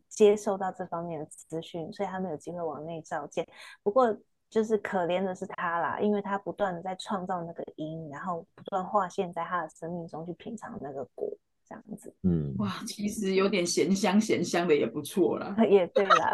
[0.07, 3.43] 接受到这方面的资讯，所以他没有机会往内照见。
[3.81, 4.15] 不过，
[4.51, 11.27] 就是可怜的是他啦，因为他不断的在创造那个因，然后不断划线在他的生命中去品尝那个果。
[11.67, 16.33] 这样子，嗯，哇，其实有点咸香咸香的也不错啦， 也对啦，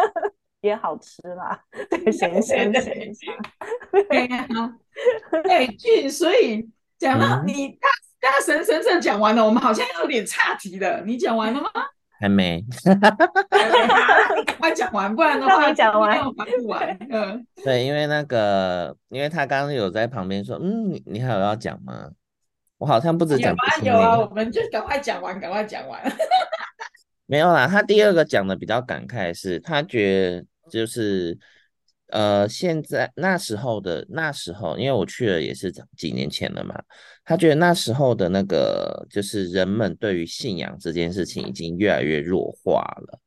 [0.60, 1.58] 也好吃啦，
[1.90, 3.34] 对，咸香咸香，
[4.08, 4.46] 对呀，
[5.48, 6.68] 哎，俊，所以
[6.98, 7.88] 讲到你大
[8.20, 11.70] 大神神圣讲完了，我们好像有点岔题了，你讲完了吗？
[12.18, 12.64] 还没，
[14.58, 16.98] 快讲完，不然的话讲完还不完。
[17.10, 22.10] 嗯，对，因为那个，因为他刚刚有在旁边说，嗯，你还有要讲吗？
[22.78, 26.00] 我好像不止讲，有啊，有啊，我们就赶快讲完，赶快讲完。
[27.26, 31.36] 没有啦，他第二个讲的比较感慨是，他觉得就是
[32.08, 36.80] 呃，现在那时候的那时候，因为我去了也是几年前了嘛，
[37.24, 43.18] 他觉得那时候的那个就是人们对于信仰这件事情已经越来越弱化了，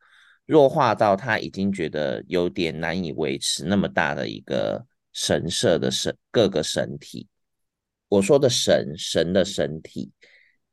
[0.46, 7.28] 弱化到他已经觉得有点难以维持那么大的一个神社的神各个神体，
[8.10, 10.12] 我说的神神的神体。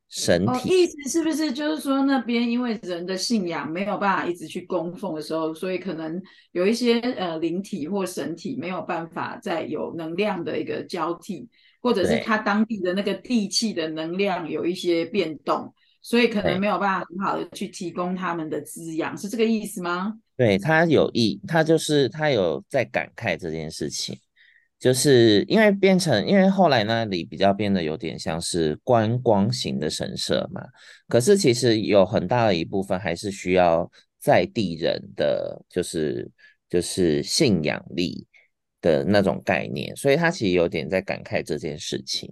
[0.09, 6.23] 神体、哦、意思是不是就是说那边因为人的信仰没有办法一直去供奉的时候，所以可能
[6.53, 11.49] 有一些呃灵体或神体没有办法再有能量的一个交替，
[11.83, 20.15] 或者是他当地的那个地气的能量有一些变动，所以可能没有办法很好的去提供他们的滋养，是这个意思吗？
[20.37, 24.17] 对，他有意，他就是他有在感慨这件事情。
[24.79, 30.61] 就是因为变成，因为后来那里比较变得有点像是观光型的神社嘛，
[31.09, 36.31] 可是其实有很大的一部分还是需要在地人的，就是
[36.69, 38.27] 就是信仰力
[38.83, 42.31] 的那种概念，所以他其实有点在感慨这件事情，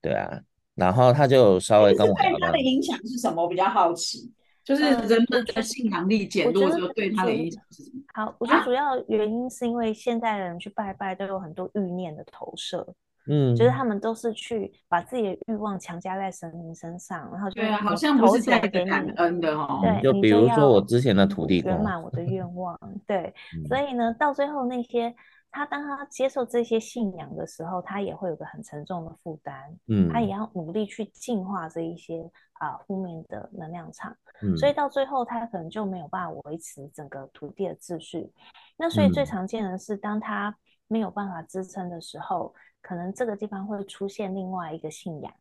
[0.00, 0.40] 对啊，
[0.74, 3.42] 然后他就稍微跟我聊聊，他的影响是什么？
[3.42, 4.32] 我比较好奇。
[4.64, 8.02] 就是人们的信仰力减弱之后，对他的影响是什么？
[8.14, 12.86] 好，我觉得主要原因是因为现代人去拜拜都有很多欲念的投射，
[13.26, 19.80] 嗯，就是他们都是去把自己的欲望强加在神明身上，然后就对啊，好像不是在感恩的哦。
[19.82, 23.34] 对，就比如说我之前的土地公圆满我的愿望， 对，
[23.68, 25.14] 所以呢，到最后那些。
[25.56, 29.54] 他当他接受这些信仰的时候，他也会有个很沉重的负担，
[29.86, 38.32] 嗯，他也要努力去净化这一些啊呃、负面的能量场，嗯，所以到最后他可能就没有办法维持整个土地的秩序。
[38.76, 40.52] 那所以最常见的是，当他
[40.88, 42.52] 没有办法支撑的时候，
[42.82, 45.32] 可能这个地方会出现另外一个信仰，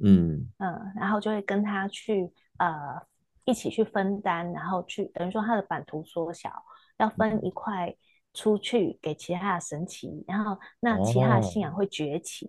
[0.00, 0.44] 嗯。
[0.58, 3.00] 嗯，然后就会跟他去呃
[3.44, 6.50] 一起去分担，然后去等于说他的版图缩小，
[6.98, 7.96] 要分一块。
[8.34, 12.46] 出去给其他的神奇，然后那其他的信仰会崛起，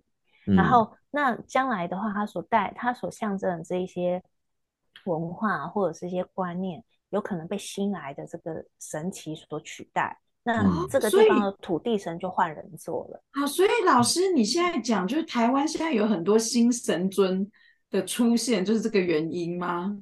[0.47, 4.23] 哦、然后那将来的话，它所带、它所象征的这一些
[5.05, 10.19] 文化或者是一些观念，有可能被新来的这个神奇所取代。
[10.45, 13.23] 那这个地方的土地神就换人做了。
[13.31, 17.49] 好，所以老师你现在讲，就是台湾现在有很多新神尊
[17.89, 19.97] 的出现，就是这个原因吗？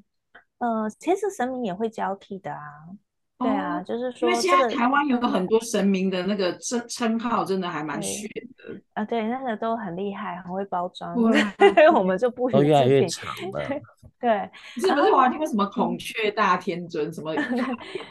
[0.57, 2.59] 呃，其实神明也会交替的啊。
[3.43, 9.03] 对啊，就是说，因为现在台湾有很多神明的那个称称号，真的还蛮炫的啊。
[9.05, 11.15] 对，那个都很厉害，很会包装。
[11.57, 13.61] 对， 我们就不都越来越长了。
[14.19, 17.65] 对，是不是我还听过什么孔雀大天尊，什么天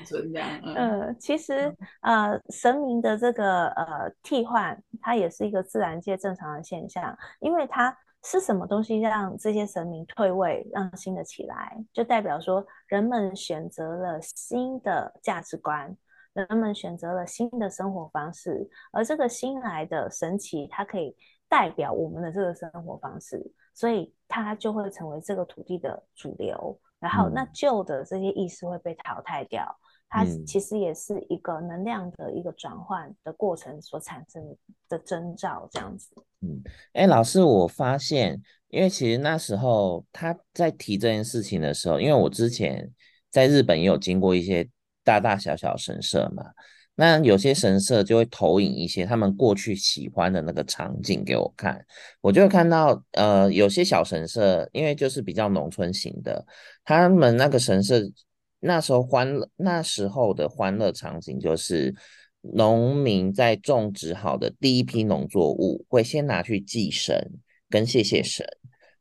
[0.04, 0.48] 尊这样？
[0.64, 7.96] 嗯，其实呃，神明的这个呃替换，它也是一个自然界正常的现象，因为它。
[8.22, 11.76] 是什么东西让这些神明退位，让新的起来？
[11.92, 15.96] 就代表说，人们选择了新的价值观，
[16.34, 21.16] 人们选择了新的生活方式，而这个新来的神奇，它可以
[21.48, 23.42] 代表我们的这个生活方式，
[23.74, 26.78] 所以它就会成为这个土地的主流。
[26.98, 29.66] 然后，那旧的这些意识会被淘汰掉。
[30.12, 34.42] 它其实也是一个能量的一个转换的过程所产生
[34.88, 36.10] 的征兆，这样子。
[36.40, 36.60] 嗯，
[36.94, 42.90] 哎，老师，我发现，因为其实那时候他在提这件事情的时候，因为我之前
[43.30, 44.68] 在日本也有经过一些
[45.04, 46.42] 大大小小神社嘛，
[46.96, 51.86] 那有些神社就会投影一些他们过去喜欢的那个场景给我看，
[52.20, 56.44] 我就会看到，呃，有些小神社，因为就是比较农村型的，
[56.84, 58.02] 他们那个神社。
[58.60, 61.94] 那时候欢乐，那时候的欢乐场景就是，
[62.42, 67.32] 农民在种植好的第一批农作物，会先拿去祭神
[67.68, 68.46] 跟谢谢神，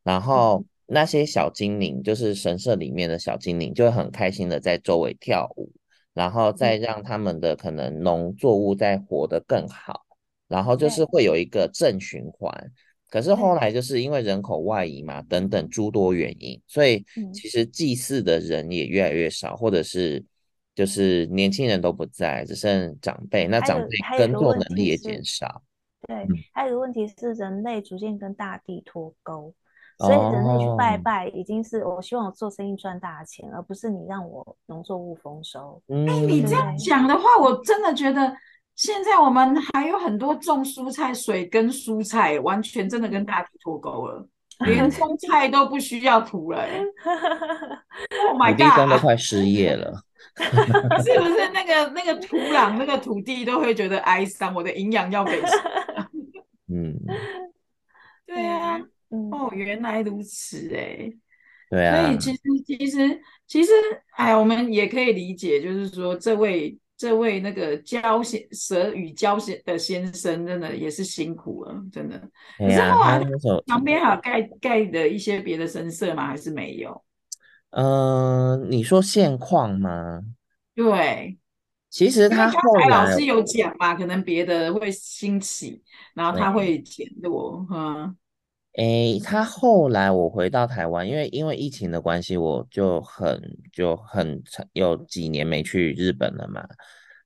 [0.01, 5.71] 然后那些小精灵，就是神社里面的小精灵，就会很开心的在周围跳舞，
[6.13, 10.05] 然后再让他们的可能农作物再活得更好，
[10.47, 12.71] 然后就是会有一个正循环。
[13.09, 17.03] 可是后来就是因为人口外移嘛，等等诸多原因，所以
[17.33, 20.23] 其实祭祀的人也越来越少，或者是
[20.75, 23.47] 就是年轻人都不在，只剩长辈。
[23.47, 25.63] 那长辈耕作能力也减少。
[26.07, 29.53] 对，还有一个问题是人类逐渐跟大地脱钩，
[29.97, 35.81] 所以人类去拜拜已经是我希望我做生意赚大钱，而不是你让我农作物丰收。
[35.87, 38.31] 哎，你这样讲的话，我真的觉得。
[38.79, 44.25] 现在我们还有很多种蔬菜，水跟蔬菜完全真的跟大地脱钩了，
[44.65, 46.65] 连种菜都不需要土了。
[48.29, 48.59] Oh my god！
[48.59, 50.01] 土地公都快失业了，
[50.39, 51.49] 是不是？
[51.53, 55.57] 那个那个土壤、那个土地都会觉得哀伤，我的营养要给谁？
[56.73, 56.95] 嗯，
[58.25, 61.11] 对啊，哦，原来如此哎。
[61.69, 62.01] 对啊。
[62.05, 63.71] 所以其实其实其实，
[64.11, 72.19] 哎，我们也可以理解，就是说这位这位那个焦先蛇与焦先的先生，真的也是辛苦了，真的。
[72.57, 73.23] 可是后来
[73.67, 76.27] 旁边还有盖盖的一些别的神社吗？
[76.27, 77.01] 还是没有？
[77.69, 80.19] 嗯、呃，你说现况吗？
[80.75, 81.37] 对，
[81.89, 85.81] 其实他后来老师有讲嘛，可能别的会兴起，
[86.13, 88.13] 然后他会减弱，嗯。
[88.79, 93.37] 诶，他后来我回到台湾，因为因为疫情的关系，我就很
[93.73, 96.65] 就很有几年没去日本了嘛。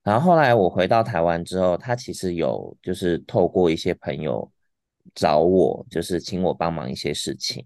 [0.02, 4.50] 然后后来我回到台湾之后，他其实有就是透过一些朋友
[5.14, 7.64] 找我，就是请我帮忙一些事情。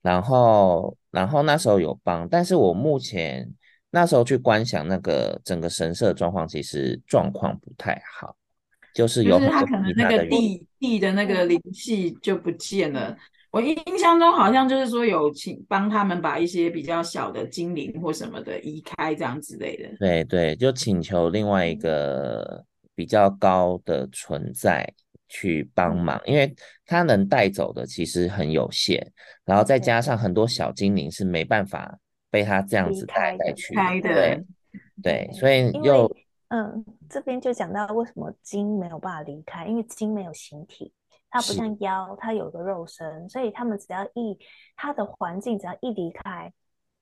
[0.00, 3.46] 然后，然后那时候有帮，但是我目前
[3.90, 8.34] 那时候去观想那个整个神社状况，其实状况不太好，
[8.94, 13.16] 就是有他可能那个地地的那个灵气就不见了。
[13.50, 19.88] 我印象中好像就是说有请帮他们把一些比较小的精灵或什么的移开，这样之类的。
[19.98, 22.64] 对对，就请求另外一个
[22.94, 24.92] 比较高的存在。
[25.34, 29.02] 去帮忙，因为他能带走的其实很有限，
[29.46, 31.98] 然后再加上很多小精灵是没办法
[32.30, 34.44] 被他这样子带带去的，对
[35.02, 36.04] 对，所以又
[36.48, 40.90] 嗯，这边就讲到为什么精没有办法离开，因为精没有形体，
[41.28, 44.38] 它不像妖，它有个肉身，所以他们只要一
[44.74, 46.50] 它的环境只要一离开，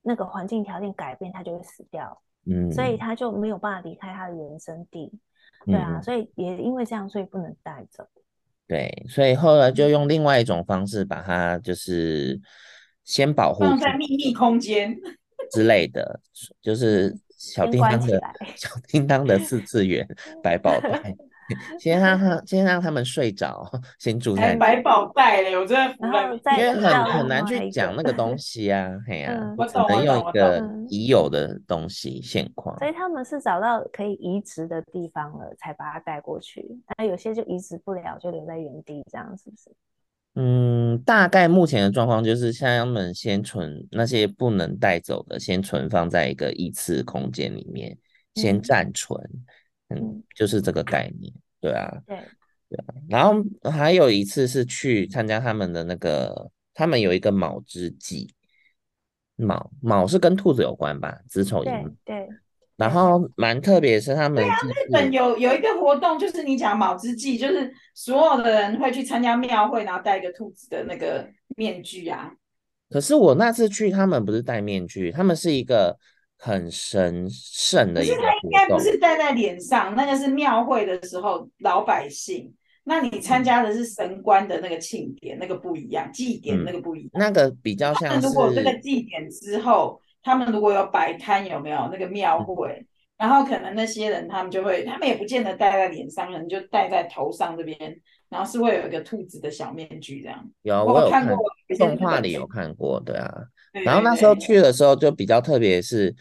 [0.03, 5.13] 那个环境条件改变，它就会死掉，嗯，所以它就没有办法离开它的原生地，
[5.65, 8.05] 对啊，嗯，所以也因为这样，所以不能带走。
[8.67, 12.41] 对，所以后来就用另外一种方式把它，就是
[13.05, 14.97] 先保护，放在秘密空间。
[15.53, 16.21] 之类的，
[16.63, 18.21] 就是小叮当的
[18.55, 20.07] 小叮当的四次元
[20.45, 21.17] 百宝袋。
[21.81, 23.69] 先让他先让他们睡着，
[23.99, 32.79] 先住在百宝袋嘞，我真的，因为很很难去讲那个东西啊，嘿呀、啊，我只能用一个已有的东西现况。
[32.79, 36.65] 所以他们是找到可以移植的地方了，才把它带过去。
[36.97, 39.73] 那有些就移植不了，就留在原地，这样是不是？
[40.35, 47.97] 嗯，大概目前的状况就是，像他们先存那些不能带走的，先存放在一个异次空间里面，
[48.35, 49.21] 先暂存。
[49.89, 52.17] 嗯嗯，就是这个概念，对啊，对
[52.69, 52.95] 对啊。
[53.09, 58.33] 然后还有一次是去参加他们的那个，他们有一个卯之祭，
[59.35, 61.21] 卯卯是跟兔子有关吧？
[61.29, 61.91] 子丑寅卯。
[62.05, 62.29] 对。
[62.81, 72.33] 然后蛮特别是他们，对啊，日本有有一个活动，就是你讲卯之祭，就是所有的人会去参加庙会，然后戴一个兔子的那个面具啊。
[72.89, 75.97] 可是我那次去，他们不是戴面具，他们是一个。
[76.43, 82.51] 很神圣的一个，可是他应该不是戴在脸上，那个是庙会的时候老百姓。
[82.83, 87.11] 那你参加的是神官的那个庆典，那个不一样，祭典那个不一样。
[87.13, 92.69] 嗯、那个比较像是，如果这个祭典之后，他们如果有摆摊，有没有那个庙会？
[92.79, 92.87] 嗯、
[93.19, 97.79] 然后可能那些人他们就会，他们也不见得戴在脸上，可能就戴在头上这边，
[98.29, 100.51] 然后是会有一个兔子的小面具这样。
[100.63, 101.37] 有，我有看过，
[101.79, 103.31] 动画里有看过，对啊。
[103.85, 106.15] 然后那时候去的时候就比较特别，是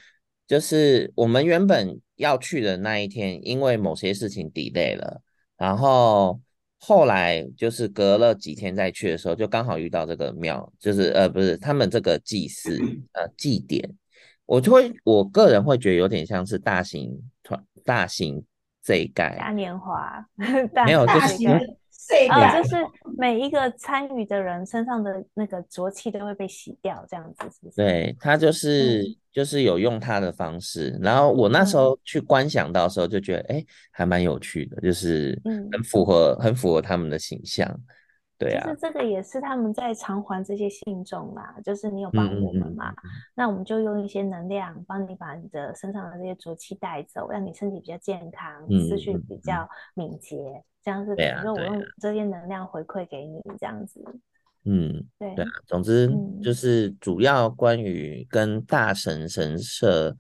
[0.47, 5.21] 就是我们原本要去的那一天，因为某些事情 delay 了，
[5.57, 6.39] 然后
[6.79, 12.79] 后来就是隔了几天再去的时候，就刚好遇到这个庙，就是呃不是他们这个祭祀
[13.13, 13.87] 呃祭典，
[14.45, 17.11] 我就会我个人会觉得有点像是大型
[17.43, 18.43] 团大型
[18.81, 20.25] 这一盖嘉年华，
[20.85, 21.47] 没有就是。
[22.31, 22.75] 哦，就是
[23.19, 27.75] 每一个参与的人身上的那个浊气都会被洗掉，这样子是不是？
[27.75, 37.65] 对，他就是、嗯、就是有用他的方式，然后我那时候去观想到的时候就觉得，哎、嗯，还蛮有趣的，就是很符合、嗯、很符合他们的形象。
[38.37, 42.93] 对啊，就是这个也是他们在偿还这些信众嘛，就是你有帮我们嘛，
[43.33, 54.03] 那我们就用一些能量帮你把你的身上的这些浊气带走，让你身体比较健康，嗯、思绪比较敏捷，这样子等于说我用这些能量回馈给你，这样子。
[54.65, 56.09] 嗯，对对啊，总之
[56.43, 60.15] 就是主要关于跟大神神社，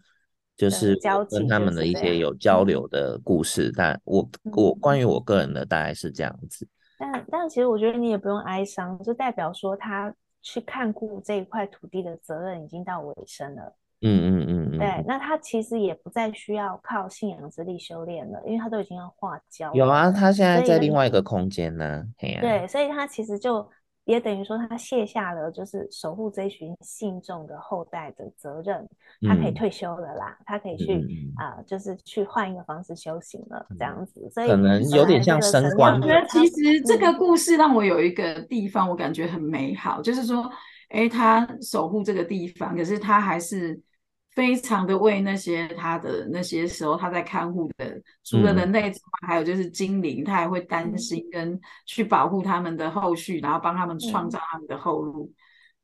[0.55, 0.97] 就是
[1.29, 6.67] 跟他们的一些有交流的故事，但我我关于我个人的大概是这样子。
[6.97, 13.75] 但但其实我觉得你也不用哀伤，就代表说他去看顾这一块土地的责任已经到尾声了。
[14.01, 19.73] 嗯嗯嗯，嗯对，那他其实也不再需要靠信仰之力修炼了，因为他都已经要化焦。
[19.73, 22.05] 有啊，他现在在另外一个空间呢。
[22.17, 23.69] 对，所以他其实就
[24.09, 28.87] 也等于说他卸下了就是守护这群信众的后代的责任，
[29.21, 30.95] 他可以退休了啦，嗯、他可以去
[31.37, 34.27] 啊、嗯呃，就是去换一个方式修行了，这样子。
[34.31, 35.95] 所以可能有点像升官。
[35.95, 40.49] 我觉得其实这个故事让我有一个地方，我感觉很美好，嗯、就是说，
[40.89, 43.79] 哎，他守护这个地方，可是他还是。
[44.31, 55.31] 非常的为那些他的那些时候他在看护的，除了人类之外，还有就是精灵，他还会担心跟去保护他们的后续，然后帮他们创造他们的后路。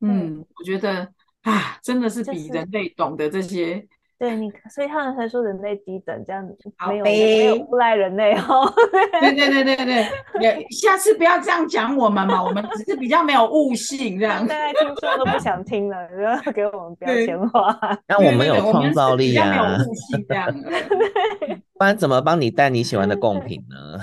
[0.00, 1.12] 嗯，我觉得
[1.42, 3.86] 啊，真的是比人类懂得这些。
[4.18, 6.56] 对你，所以他们才说人类低等，这样子
[6.88, 8.72] 没有没有诬赖人类哦。
[9.20, 10.06] 对对对对对，
[10.40, 14.46] 也下次不要这样讲我们嘛，我们只是比较没有悟性这样。
[14.46, 17.78] 大家听说都不想听了，不要给我们标签化。
[18.08, 20.54] 那我们有创造力啊，没有悟性这样。
[21.78, 23.98] 不然怎么帮你带你喜欢的贡品呢？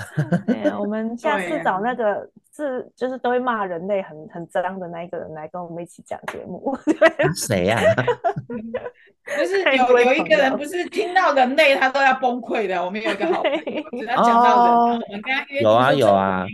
[0.46, 2.30] 对啊，我们下次找那个。
[2.56, 6.78] 是，就是都会骂人类很很脏的那一个人来跟我们一起讲节目。
[7.36, 7.82] 谁呀？
[9.26, 12.86] 不是有有一个人不是听到人类他都要崩溃的。
[12.86, 16.46] 我们有一个好朋友，只要讲到人，我们跟他约有啊有啊，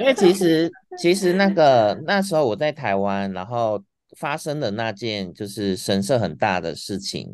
[0.00, 0.70] 因为其实
[1.00, 3.82] 其实那个那时候我在台湾，然后
[4.18, 7.26] 发生的那件就是神社很大的事情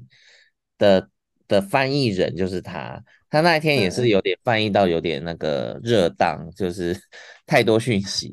[0.78, 1.08] 的
[1.48, 3.02] 的翻译人就是他。
[3.30, 6.96] 他那一天也是有点翻译到有点那个热当，就是
[7.46, 8.32] 太多讯息。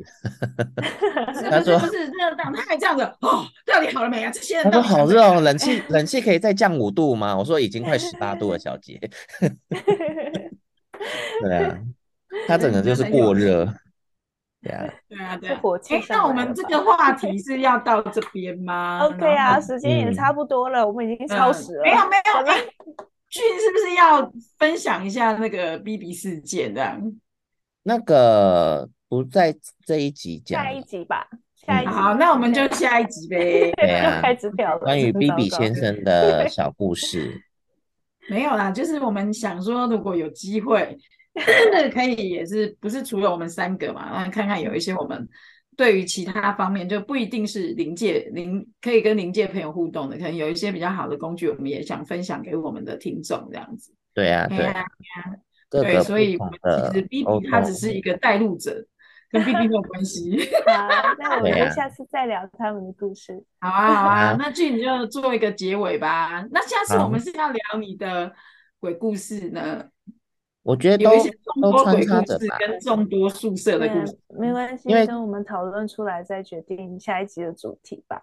[1.49, 4.29] 他说不是热当，他还这样子哦，到底好了没啊？
[4.31, 7.35] 这些人他说好热哦，冷气冷气可以再降五度吗？
[7.35, 8.99] 我说已经快十八度了，小姐。
[11.41, 11.79] 对啊，
[12.47, 13.73] 他整个就是过热。
[14.61, 15.49] 对啊，对啊，对。
[15.49, 18.99] 哎，那我们这个话题是要到这边吗？
[19.07, 21.83] OK 啊，时间也差不多了，我们已经超时了。
[21.83, 22.53] 没有没有。
[23.31, 27.01] 俊是不是要分享一下那个 BB 事件这样？
[27.83, 29.55] 那个不在
[29.85, 31.27] 这一集讲，下一集吧。
[31.55, 33.71] 下一集好，那我们就下一集呗。
[33.77, 34.79] 对啊，开支票了。
[34.79, 37.41] 关于 BB 先生的小故事，
[38.29, 40.97] 没有啦，就是我们想说，如果有机会，
[41.93, 44.11] 可以也是不是除了我们三个嘛？
[44.13, 45.27] 那看看有一些我们。
[45.77, 53.91] 对于其他方面，就不一定是临界临可以跟临界朋友互动的，可能有一些比较好的工具，我们也想分享给我们的听众，这样子。
[54.13, 54.85] 对呀、啊，对呀、啊，
[55.71, 56.53] 对，所以我们
[56.91, 58.85] 其实 BB 他只是一个带路者，
[59.31, 60.37] 跟 BB 没有关系。
[60.67, 60.87] 好，
[61.17, 63.41] 那我们下次再聊他们的故事。
[63.61, 66.45] 好啊，好啊，那俊你就做一个结尾吧。
[66.51, 68.31] 那下次我们是要聊你的
[68.79, 69.85] 鬼故事呢？
[70.63, 78.21] 我觉得有一些众多鬼故事跟众多宿舍的故事，没关系，因为等我们讨论出来再决定下一集的主题吧。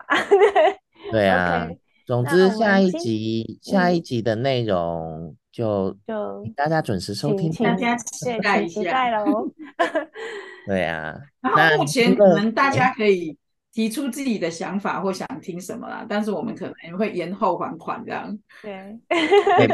[1.10, 9.50] 对啊，okay, 总之下一集下一集的内容就就大家准时收听，大家期待一下喽。
[10.66, 13.36] 对啊，然后目前可能大家可以。
[13.72, 18.36] 提出自己的想法或想听什么啦，但是我们可能会延后还款这样。
[18.62, 18.98] 对，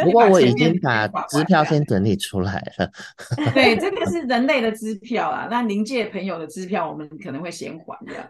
[0.05, 2.91] 不过我已经把支票先整理出来了。
[3.55, 8.27] 对，这个是人类的支票啊，那临界朋友的支票我们可能会先还这样。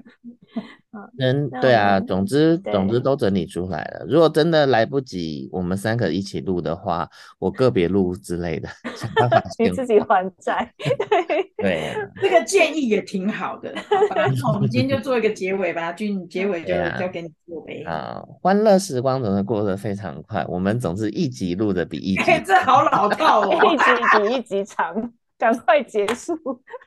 [1.18, 4.06] 嗯，对啊，总之总之都整理出来了。
[4.08, 7.08] 如果真的来不及，我们三个一起录的话，
[7.38, 10.72] 我个别录之类的，想办法 你自己还债。
[11.58, 13.74] 对，这个建议也挺好的。
[14.08, 17.82] 好吧，我们今天就做一个结尾吧，俊，结尾就交给你做呗。
[17.84, 23.84] 啊，欢乐时光总是过得非常快，我们总是一集录的比一集，这好老套哦， 一集
[24.18, 25.12] 比一集长。
[25.44, 26.34] 赶快结束，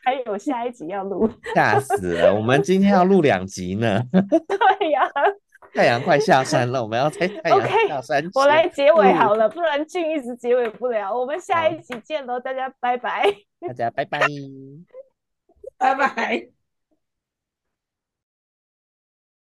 [0.04, 2.34] 还有下一集要录，吓死了！
[2.34, 4.02] 我们今天要录两集呢。
[4.12, 5.08] 对呀，
[5.76, 8.28] 太阳快下山了，我们要在 太阳下山。
[8.34, 11.16] 我来结尾好了，不然俊一直结尾不了。
[11.16, 13.32] 我们下一集见喽，大家拜拜。
[13.60, 14.22] 大家拜拜，
[15.78, 16.57] 拜拜。